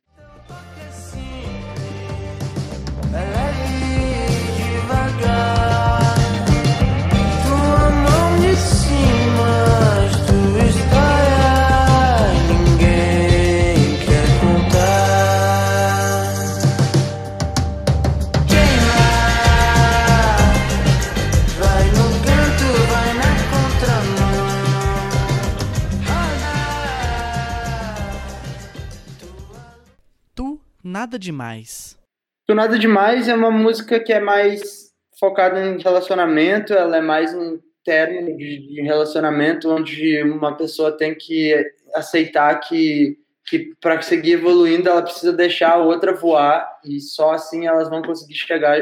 Nada 31.00 31.18
Demais. 31.18 31.98
Tu 32.46 32.54
Nada 32.54 32.78
Demais 32.78 33.30
é 33.30 33.34
uma 33.34 33.50
música 33.50 34.02
que 34.02 34.12
é 34.12 34.20
mais 34.20 34.92
focada 35.18 35.58
em 35.58 35.82
relacionamento, 35.82 36.74
ela 36.74 36.98
é 36.98 37.02
mais 37.02 37.34
um 37.34 37.58
término 37.86 38.36
de, 38.36 38.82
relacionamento 38.82 39.70
onde 39.70 40.22
uma 40.24 40.58
pessoa 40.58 40.92
tem 40.92 41.16
que 41.16 41.56
aceitar 41.96 42.60
que 42.60 43.18
que 43.46 43.74
para 43.82 44.02
seguir 44.02 44.34
evoluindo 44.34 44.90
ela 44.90 45.02
precisa 45.02 45.32
deixar 45.32 45.72
a 45.72 45.78
outra 45.78 46.14
voar 46.14 46.70
e 46.84 47.00
só 47.00 47.32
assim 47.32 47.66
elas 47.66 47.90
vão 47.90 48.02
conseguir 48.02 48.36
chegar 48.36 48.78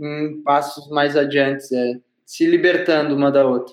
em 0.00 0.42
passos 0.42 0.90
mais 0.90 1.16
adiantes, 1.16 1.70
é, 1.70 1.94
se 2.26 2.44
libertando 2.44 3.14
uma 3.14 3.30
da 3.30 3.46
outra. 3.46 3.72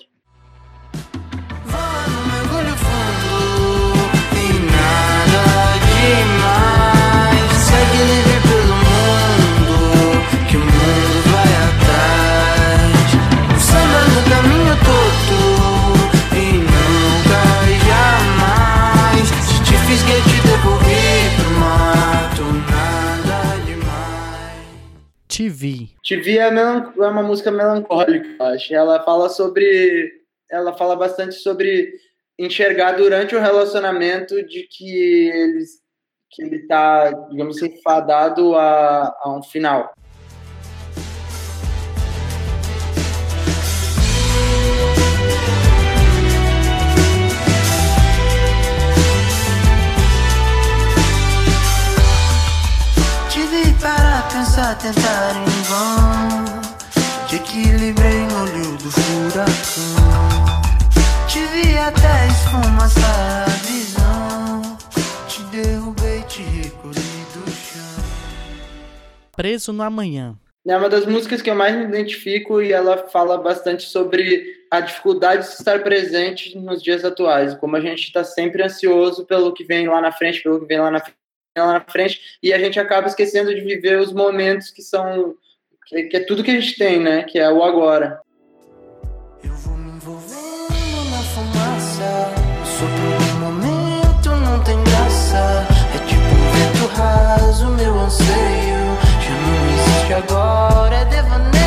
TV. 25.40 25.88
TV 26.06 26.36
é, 26.36 26.48
é 26.48 27.08
uma 27.08 27.22
música 27.22 27.50
melancólica, 27.50 28.28
eu 28.38 28.46
acho. 28.46 28.74
Ela 28.74 29.02
fala 29.02 29.30
sobre. 29.30 30.12
Ela 30.50 30.76
fala 30.76 30.94
bastante 30.94 31.36
sobre 31.36 31.94
enxergar 32.38 32.92
durante 32.92 33.34
o 33.34 33.40
relacionamento 33.40 34.42
de 34.46 34.64
que 34.64 35.28
eles 35.30 35.80
que 36.32 36.42
ele 36.42 36.60
tá, 36.66 37.10
digamos 37.30 37.56
assim, 37.56 37.80
fadado 37.82 38.54
a, 38.54 39.16
a 39.20 39.36
um 39.36 39.42
final. 39.42 39.92
Pensar, 54.60 54.76
tentar 54.76 55.32
em 55.36 55.62
vão. 55.62 56.60
Te 57.26 57.36
equilibrei 57.36 58.20
no 58.28 58.42
olho 58.42 58.76
do 58.76 58.90
furacão. 58.90 59.50
Te 61.26 61.40
vi 61.46 61.78
até 61.78 62.26
esfumaçar 62.28 63.44
a 63.44 63.66
visão. 63.66 64.78
Te 65.28 65.42
derrubei, 65.44 66.22
te 66.22 66.42
recolhi 66.42 67.24
do 67.34 67.50
chão. 67.50 68.04
Preso 69.36 69.72
no 69.72 69.82
Amanhã. 69.82 70.36
É 70.66 70.76
uma 70.76 70.90
das 70.90 71.06
músicas 71.06 71.40
que 71.40 71.48
eu 71.48 71.54
mais 71.54 71.74
me 71.74 71.84
identifico 71.84 72.60
e 72.60 72.70
ela 72.70 73.08
fala 73.08 73.38
bastante 73.38 73.84
sobre 73.84 74.60
a 74.70 74.80
dificuldade 74.80 75.46
de 75.46 75.54
estar 75.54 75.82
presente 75.82 76.56
nos 76.58 76.82
dias 76.82 77.02
atuais, 77.04 77.54
como 77.54 77.76
a 77.76 77.80
gente 77.80 78.04
está 78.04 78.22
sempre 78.22 78.62
ansioso 78.62 79.24
pelo 79.24 79.54
que 79.54 79.64
vem 79.64 79.88
lá 79.88 80.00
na 80.00 80.12
frente, 80.12 80.42
pelo 80.42 80.60
que 80.60 80.66
vem 80.66 80.78
lá 80.78 80.90
na 80.90 81.00
frente 81.00 81.19
lá 81.62 81.74
na 81.74 81.80
frente 81.80 82.20
e 82.42 82.52
a 82.52 82.58
gente 82.58 82.78
acaba 82.78 83.06
esquecendo 83.06 83.54
de 83.54 83.60
viver 83.60 83.98
os 83.98 84.12
momentos 84.12 84.70
que 84.70 84.82
são 84.82 85.34
que, 85.86 86.04
que 86.04 86.16
é 86.16 86.20
tudo 86.20 86.44
que 86.44 86.50
a 86.50 86.60
gente 86.60 86.76
tem, 86.76 87.00
né? 87.00 87.24
Que 87.24 87.38
é 87.38 87.50
o 87.50 87.62
agora. 87.64 88.20
Eu 89.42 89.52
vou 89.54 89.76
me 89.76 89.90
envolvendo 89.90 91.10
na 91.10 91.22
fumaça, 91.34 92.32
sobre 92.64 93.00
um 93.00 93.40
momento 93.40 94.30
não 94.30 94.62
tem 94.62 94.82
graça. 94.84 95.66
É 95.94 96.06
tipo 96.06 96.22
um 96.22 96.50
vento 96.52 96.94
raso, 96.94 97.68
meu 97.70 97.98
anseio 97.98 98.80
já 99.20 99.34
não 99.34 99.70
existe 99.70 100.12
agora, 100.14 100.94
é 100.94 101.04
devaneio. 101.06 101.59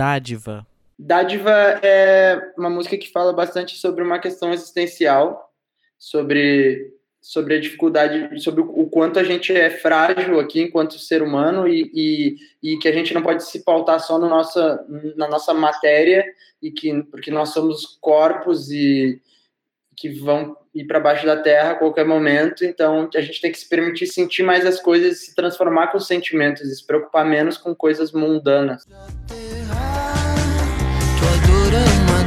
Dádiva. 0.00 0.66
Dádiva 0.98 1.52
é 1.82 2.52
uma 2.56 2.70
música 2.70 2.96
que 2.96 3.12
fala 3.12 3.34
bastante 3.34 3.76
sobre 3.76 4.02
uma 4.02 4.18
questão 4.18 4.50
existencial, 4.50 5.52
sobre, 5.98 6.90
sobre 7.20 7.56
a 7.56 7.60
dificuldade, 7.60 8.40
sobre 8.40 8.62
o 8.62 8.86
quanto 8.88 9.18
a 9.18 9.22
gente 9.22 9.54
é 9.54 9.68
frágil 9.68 10.40
aqui 10.40 10.62
enquanto 10.62 10.98
ser 10.98 11.22
humano 11.22 11.68
e, 11.68 11.90
e, 11.94 12.36
e 12.62 12.78
que 12.78 12.88
a 12.88 12.92
gente 12.92 13.12
não 13.12 13.22
pode 13.22 13.44
se 13.44 13.62
pautar 13.62 14.00
só 14.00 14.18
no 14.18 14.26
nossa, 14.26 14.82
na 15.16 15.28
nossa 15.28 15.52
matéria, 15.52 16.24
e 16.62 16.70
que, 16.70 17.02
porque 17.02 17.30
nós 17.30 17.50
somos 17.50 17.98
corpos 18.00 18.70
e 18.70 19.20
que 19.98 20.08
vão 20.08 20.56
ir 20.74 20.86
para 20.86 20.98
baixo 20.98 21.26
da 21.26 21.36
terra 21.36 21.72
a 21.72 21.74
qualquer 21.74 22.06
momento, 22.06 22.64
então 22.64 23.10
a 23.14 23.20
gente 23.20 23.38
tem 23.38 23.52
que 23.52 23.58
se 23.58 23.68
permitir 23.68 24.06
sentir 24.06 24.42
mais 24.42 24.64
as 24.64 24.80
coisas, 24.80 25.26
se 25.26 25.34
transformar 25.34 25.88
com 25.88 25.98
os 25.98 26.06
sentimentos, 26.06 26.62
e 26.62 26.74
se 26.74 26.86
preocupar 26.86 27.26
menos 27.26 27.58
com 27.58 27.74
coisas 27.74 28.12
mundanas 28.12 28.86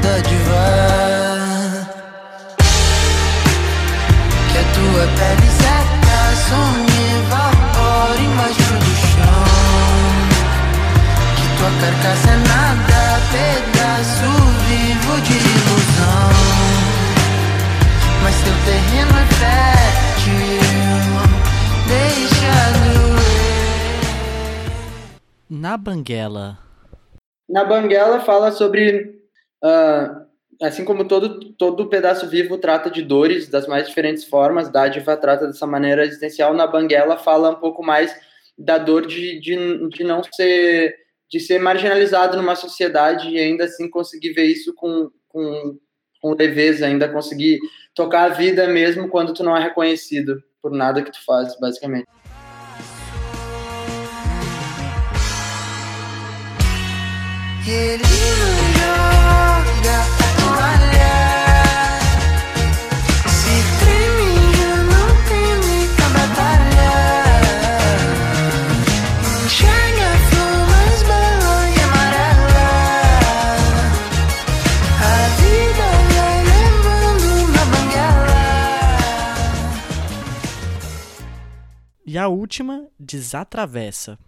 dádiva 0.04 0.66
Que 4.52 4.58
a 4.58 4.66
tua 4.76 5.06
pele 5.18 5.50
seca 5.62 6.20
some 6.48 6.94
evapora 7.16 8.22
embaixo 8.22 8.74
do 8.84 8.94
chão. 9.08 9.46
Que 11.38 11.46
tua 11.58 11.72
carcaça 11.82 12.30
é 12.30 12.38
nada, 12.38 13.02
pedaço 13.32 14.32
vivo 14.68 15.16
de 15.22 15.34
ilusão. 15.34 16.32
Mas 18.24 18.36
teu 18.44 18.58
terreno 18.66 19.16
é 19.18 19.26
fértil, 19.42 20.62
deixa 21.88 22.56
doer. 22.84 23.24
Na 25.50 25.78
Banguela. 25.78 26.60
Na 27.50 27.64
Banguela 27.64 28.20
fala 28.20 28.52
sobre 28.52 29.23
Uh, 29.64 30.26
assim 30.62 30.84
como 30.84 31.06
todo, 31.08 31.54
todo 31.54 31.88
pedaço 31.88 32.28
vivo 32.28 32.58
trata 32.58 32.92
de 32.92 33.02
dores 33.02 33.48
das 33.48 33.68
mais 33.68 33.88
diferentes 33.88 34.26
formas, 34.26 34.70
Dádiva 34.70 35.16
trata 35.16 35.48
dessa 35.48 35.66
maneira 35.66 36.06
existencial, 36.06 36.54
na 36.54 36.68
Banguela 36.68 37.18
fala 37.18 37.52
um 37.52 37.56
pouco 37.56 37.84
mais 37.84 38.14
da 38.58 38.78
dor 38.78 39.08
de, 39.08 39.40
de, 39.40 39.90
de 39.90 40.04
não 40.04 40.22
ser 40.24 41.02
de 41.30 41.40
ser 41.40 41.60
marginalizado 41.60 42.38
numa 42.38 42.56
sociedade 42.56 43.28
e 43.30 43.40
ainda 43.40 43.64
assim 43.64 43.90
conseguir 43.90 44.34
ver 44.34 44.46
isso 44.46 44.72
com, 44.76 45.10
com, 45.28 45.80
com 46.22 46.36
leveza, 46.36 46.86
ainda 46.86 47.10
conseguir 47.10 47.60
tocar 47.96 48.26
a 48.26 48.34
vida 48.36 48.68
mesmo 48.68 49.10
quando 49.10 49.34
tu 49.34 49.44
não 49.44 49.58
é 49.58 49.64
reconhecido 49.64 50.44
por 50.62 50.72
nada 50.72 51.02
que 51.02 51.12
tu 51.12 51.26
faz, 51.26 51.60
basicamente. 51.60 52.06
E 82.14 82.18
a 82.20 82.28
última, 82.28 82.88
desatravessa. 83.00 84.20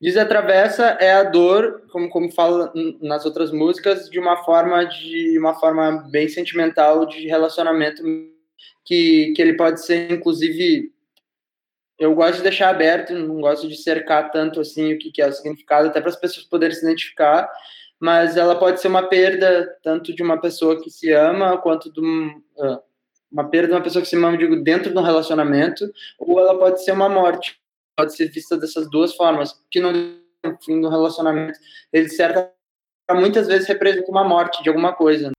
Desatravessa 0.00 0.96
é 1.00 1.12
a 1.12 1.24
dor, 1.24 1.82
como, 1.90 2.08
como 2.08 2.30
fala 2.30 2.72
nas 3.00 3.26
outras 3.26 3.50
músicas, 3.50 4.08
de 4.08 4.20
uma 4.20 4.44
forma 4.44 4.84
de 4.84 5.36
uma 5.40 5.52
forma 5.52 6.08
bem 6.08 6.28
sentimental 6.28 7.04
de 7.04 7.26
relacionamento 7.26 8.00
que, 8.84 9.32
que 9.34 9.42
ele 9.42 9.56
pode 9.56 9.84
ser, 9.84 10.12
inclusive, 10.12 10.92
eu 11.98 12.14
gosto 12.14 12.36
de 12.36 12.42
deixar 12.44 12.68
aberto, 12.68 13.12
não 13.12 13.40
gosto 13.40 13.68
de 13.68 13.74
cercar 13.74 14.30
tanto 14.30 14.60
assim 14.60 14.94
o 14.94 14.98
que, 15.00 15.20
é 15.20 15.26
o 15.26 15.32
significado, 15.32 15.88
até 15.88 16.00
para 16.00 16.10
as 16.10 16.20
pessoas 16.20 16.46
poderem 16.46 16.76
se 16.76 16.84
identificar, 16.84 17.50
mas 17.98 18.36
ela 18.36 18.56
pode 18.56 18.80
ser 18.80 18.86
uma 18.86 19.08
perda 19.08 19.68
tanto 19.82 20.14
de 20.14 20.22
uma 20.22 20.40
pessoa 20.40 20.80
que 20.80 20.90
se 20.90 21.10
ama 21.10 21.58
quanto 21.58 21.92
de 21.92 22.00
um, 22.00 22.28
uh, 22.58 22.80
uma 23.32 23.48
perda 23.48 23.68
de 23.68 23.74
uma 23.74 23.80
pessoa 23.80 24.02
que 24.02 24.08
se 24.08 24.16
ama, 24.16 24.36
digo, 24.36 24.62
dentro 24.62 24.92
de 24.92 24.98
um 24.98 25.02
relacionamento, 25.02 25.90
ou 26.18 26.38
ela 26.38 26.58
pode 26.58 26.84
ser 26.84 26.92
uma 26.92 27.08
morte. 27.08 27.56
Pode 27.96 28.14
ser 28.14 28.28
vista 28.28 28.56
dessas 28.56 28.90
duas 28.90 29.14
formas, 29.14 29.58
que 29.70 29.80
no 29.80 29.92
fim 30.64 30.80
do 30.80 30.88
relacionamento, 30.88 31.58
ele 31.92 32.08
certa 32.08 32.50
muitas 33.14 33.46
vezes 33.46 33.68
representa 33.68 34.10
uma 34.10 34.24
morte 34.24 34.62
de 34.62 34.68
alguma 34.68 34.92
coisa. 34.92 35.32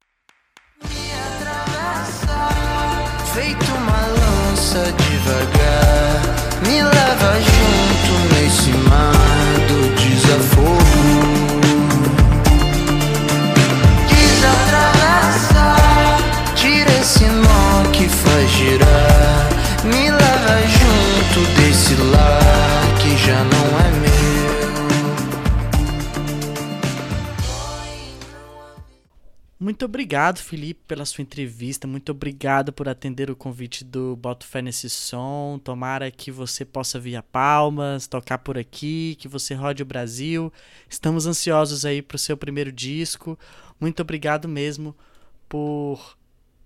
Feito 3.34 3.65
uma 3.77 4.06
avança 4.06 4.84
devagar, 4.91 6.21
me 6.67 6.84
leva 6.84 7.39
junto 7.39 8.36
nesse 8.36 8.71
mar 8.89 9.22
Muito 29.63 29.86
obrigado, 29.86 30.39
Felipe, 30.39 30.82
pela 30.86 31.06
sua 31.06 31.21
entrevista. 31.21 31.88
Muito 31.88 32.12
obrigado 32.12 32.73
por 32.73 32.89
atender 32.89 33.32
o 33.32 33.36
convite 33.36 33.86
do 33.86 34.13
Boto 34.17 34.45
Fé 34.45 34.62
nesse 34.62 34.89
som. 34.89 35.58
Tomara 35.63 36.12
que 36.12 36.30
você 36.30 36.65
possa 36.65 36.99
vir 36.99 37.15
a 37.15 37.23
Palmas, 37.23 38.06
tocar 38.06 38.39
por 38.39 38.58
aqui, 38.58 39.15
que 39.17 39.26
você 39.26 39.54
rode 39.54 39.82
o 39.82 39.86
Brasil. 39.86 40.52
Estamos 40.89 41.26
ansiosos 41.26 41.86
aí 41.86 42.02
para 42.02 42.17
o 42.17 42.19
seu 42.19 42.36
primeiro 42.36 42.73
disco. 42.73 43.39
Muito 43.80 44.02
obrigado 44.02 44.49
mesmo 44.49 44.93
por 45.47 46.17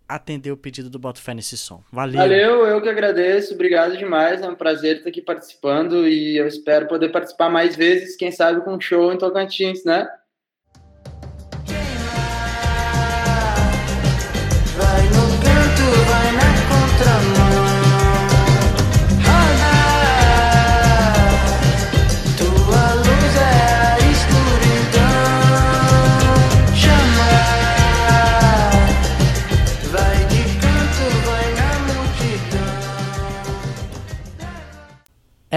atender 0.10 0.52
o 0.52 0.58
pedido 0.58 0.90
do 0.90 0.98
Boto 0.98 1.22
Fé 1.22 1.36
nesse 1.36 1.56
som. 1.56 1.84
Valeu. 1.92 2.18
Valeu, 2.18 2.66
eu 2.66 2.82
que 2.82 2.90
agradeço. 2.90 3.54
Obrigado 3.54 3.96
demais. 3.96 4.42
É 4.42 4.50
um 4.50 4.56
prazer 4.56 4.98
estar 4.98 5.10
aqui 5.10 5.22
participando 5.22 6.08
e 6.08 6.36
eu 6.36 6.48
espero 6.48 6.88
poder 6.88 7.10
participar 7.10 7.48
mais 7.48 7.76
vezes, 7.76 8.16
quem 8.16 8.32
sabe 8.32 8.62
com 8.62 8.74
um 8.74 8.82
show 8.82 9.14
em 9.14 9.20
Tocantins, 9.20 9.84
né? 9.86 10.10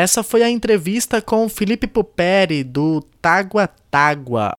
Essa 0.03 0.23
foi 0.23 0.43
a 0.43 0.49
entrevista 0.49 1.21
com 1.21 1.47
Felipe 1.47 1.87
Puperi, 1.87 2.65
do 2.65 3.03
Tágua 3.21 3.69
Tágua. 3.91 4.55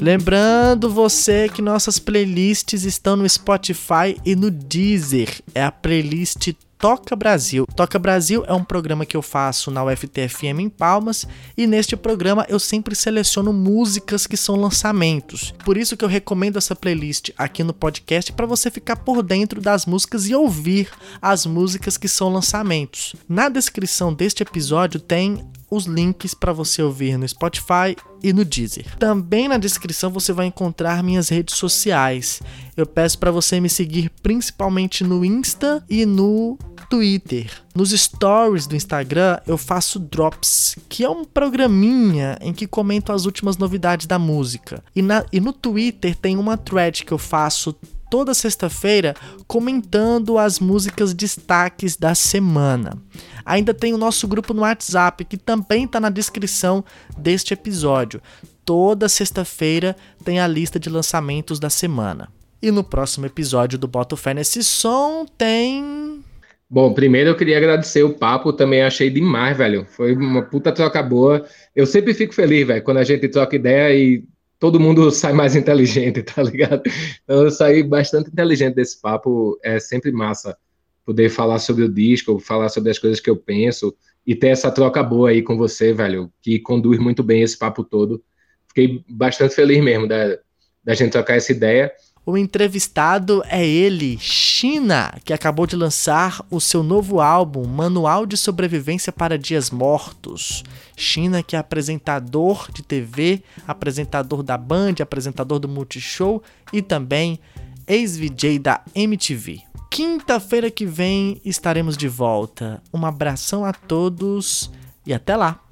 Lembrando 0.00 0.88
você 0.88 1.50
que 1.50 1.60
nossas 1.60 1.98
playlists 1.98 2.84
estão 2.84 3.16
no 3.16 3.28
Spotify 3.28 4.16
e 4.24 4.34
no 4.34 4.50
Deezer. 4.50 5.42
É 5.54 5.62
a 5.62 5.70
playlist 5.70 6.54
Toca 6.78 7.16
Brasil. 7.16 7.66
Toca 7.74 7.98
Brasil 7.98 8.44
é 8.46 8.52
um 8.52 8.62
programa 8.62 9.04
que 9.04 9.16
eu 9.16 9.22
faço 9.22 9.68
na 9.68 9.84
UFTFM 9.84 10.60
em 10.60 10.68
Palmas 10.68 11.26
e 11.56 11.66
neste 11.66 11.96
programa 11.96 12.46
eu 12.48 12.60
sempre 12.60 12.94
seleciono 12.94 13.52
músicas 13.52 14.28
que 14.28 14.36
são 14.36 14.54
lançamentos. 14.54 15.52
Por 15.64 15.76
isso 15.76 15.96
que 15.96 16.04
eu 16.04 16.08
recomendo 16.08 16.56
essa 16.56 16.76
playlist 16.76 17.30
aqui 17.36 17.64
no 17.64 17.74
podcast 17.74 18.32
para 18.32 18.46
você 18.46 18.70
ficar 18.70 18.94
por 18.94 19.24
dentro 19.24 19.60
das 19.60 19.86
músicas 19.86 20.28
e 20.28 20.36
ouvir 20.36 20.88
as 21.20 21.44
músicas 21.46 21.96
que 21.96 22.06
são 22.06 22.28
lançamentos. 22.28 23.16
Na 23.28 23.48
descrição 23.48 24.14
deste 24.14 24.44
episódio 24.44 25.00
tem 25.00 25.44
os 25.70 25.84
links 25.84 26.34
para 26.34 26.52
você 26.52 26.82
ouvir 26.82 27.18
no 27.18 27.28
Spotify 27.28 27.96
e 28.22 28.32
no 28.32 28.44
Deezer. 28.44 28.96
Também 28.98 29.48
na 29.48 29.58
descrição 29.58 30.10
você 30.10 30.32
vai 30.32 30.46
encontrar 30.46 31.02
minhas 31.02 31.28
redes 31.28 31.56
sociais. 31.56 32.40
Eu 32.76 32.86
peço 32.86 33.18
para 33.18 33.30
você 33.30 33.60
me 33.60 33.68
seguir 33.68 34.10
principalmente 34.22 35.04
no 35.04 35.24
Insta 35.24 35.84
e 35.88 36.04
no 36.04 36.58
Twitter. 36.88 37.50
Nos 37.74 37.90
stories 37.90 38.66
do 38.66 38.74
Instagram 38.74 39.38
eu 39.46 39.58
faço 39.58 39.98
drops, 39.98 40.76
que 40.88 41.04
é 41.04 41.10
um 41.10 41.24
programinha 41.24 42.38
em 42.40 42.52
que 42.52 42.66
comento 42.66 43.12
as 43.12 43.24
últimas 43.24 43.56
novidades 43.56 44.06
da 44.06 44.18
música. 44.18 44.82
E, 44.94 45.02
na, 45.02 45.24
e 45.32 45.40
no 45.40 45.52
Twitter 45.52 46.16
tem 46.16 46.36
uma 46.36 46.56
thread 46.56 47.04
que 47.04 47.12
eu 47.12 47.18
faço 47.18 47.74
toda 48.10 48.34
sexta-feira 48.34 49.14
comentando 49.46 50.38
as 50.38 50.58
músicas 50.58 51.14
destaques 51.14 51.96
da 51.96 52.14
semana. 52.14 52.96
Ainda 53.44 53.72
tem 53.72 53.94
o 53.94 53.98
nosso 53.98 54.26
grupo 54.28 54.52
no 54.52 54.62
WhatsApp, 54.62 55.24
que 55.24 55.36
também 55.36 55.84
está 55.84 56.00
na 56.00 56.10
descrição 56.10 56.84
deste 57.16 57.54
episódio. 57.54 58.20
Toda 58.64 59.08
sexta-feira 59.08 59.96
tem 60.24 60.40
a 60.40 60.46
lista 60.46 60.78
de 60.78 60.90
lançamentos 60.90 61.58
da 61.58 61.70
semana. 61.70 62.28
E 62.60 62.70
no 62.70 62.82
próximo 62.82 63.24
episódio 63.24 63.78
do 63.78 63.86
Boto 63.86 64.16
Fé 64.16 64.34
nesse 64.34 64.62
som 64.64 65.24
tem. 65.38 66.22
Bom, 66.68 66.92
primeiro 66.92 67.30
eu 67.30 67.36
queria 67.36 67.56
agradecer 67.56 68.02
o 68.02 68.14
papo, 68.14 68.52
também 68.52 68.82
achei 68.82 69.08
demais, 69.08 69.56
velho. 69.56 69.86
Foi 69.86 70.14
uma 70.14 70.42
puta 70.42 70.70
troca 70.72 71.02
boa. 71.02 71.46
Eu 71.74 71.86
sempre 71.86 72.12
fico 72.12 72.34
feliz, 72.34 72.66
velho, 72.66 72.82
quando 72.82 72.98
a 72.98 73.04
gente 73.04 73.28
troca 73.28 73.56
ideia 73.56 73.94
e 73.94 74.24
todo 74.58 74.80
mundo 74.80 75.10
sai 75.10 75.32
mais 75.32 75.54
inteligente, 75.54 76.22
tá 76.24 76.42
ligado? 76.42 76.82
Então 77.24 77.44
eu 77.44 77.50
saí 77.50 77.82
bastante 77.82 78.30
inteligente 78.30 78.74
desse 78.74 79.00
papo, 79.00 79.58
é 79.62 79.78
sempre 79.78 80.10
massa 80.12 80.56
poder 81.04 81.30
falar 81.30 81.58
sobre 81.58 81.84
o 81.84 81.88
disco, 81.88 82.38
falar 82.38 82.68
sobre 82.68 82.90
as 82.90 82.98
coisas 82.98 83.20
que 83.20 83.30
eu 83.30 83.36
penso 83.36 83.96
e 84.26 84.34
ter 84.34 84.48
essa 84.48 84.70
troca 84.70 85.02
boa 85.02 85.30
aí 85.30 85.42
com 85.42 85.56
você, 85.56 85.92
velho, 85.92 86.30
que 86.42 86.58
conduz 86.58 86.98
muito 86.98 87.22
bem 87.22 87.42
esse 87.42 87.56
papo 87.58 87.82
todo. 87.82 88.22
Fiquei 88.68 89.02
bastante 89.08 89.54
feliz 89.54 89.82
mesmo 89.82 90.06
da, 90.06 90.38
da 90.84 90.94
gente 90.94 91.12
trocar 91.12 91.36
essa 91.36 91.50
ideia. 91.50 91.90
O 92.28 92.36
entrevistado 92.36 93.42
é 93.46 93.66
ele, 93.66 94.18
China, 94.18 95.14
que 95.24 95.32
acabou 95.32 95.66
de 95.66 95.74
lançar 95.74 96.44
o 96.50 96.60
seu 96.60 96.82
novo 96.82 97.22
álbum, 97.22 97.66
Manual 97.66 98.26
de 98.26 98.36
Sobrevivência 98.36 99.10
para 99.10 99.38
Dias 99.38 99.70
Mortos. 99.70 100.62
China, 100.94 101.42
que 101.42 101.56
é 101.56 101.58
apresentador 101.58 102.70
de 102.70 102.82
TV, 102.82 103.42
apresentador 103.66 104.42
da 104.42 104.58
Band, 104.58 104.96
apresentador 105.00 105.58
do 105.58 105.70
Multishow 105.70 106.42
e 106.70 106.82
também 106.82 107.40
ex-VJ 107.86 108.58
da 108.58 108.82
MTV. 108.94 109.62
Quinta-feira 109.90 110.70
que 110.70 110.84
vem 110.84 111.40
estaremos 111.46 111.96
de 111.96 112.08
volta. 112.08 112.82
Um 112.92 113.06
abração 113.06 113.64
a 113.64 113.72
todos 113.72 114.70
e 115.06 115.14
até 115.14 115.34
lá! 115.34 115.62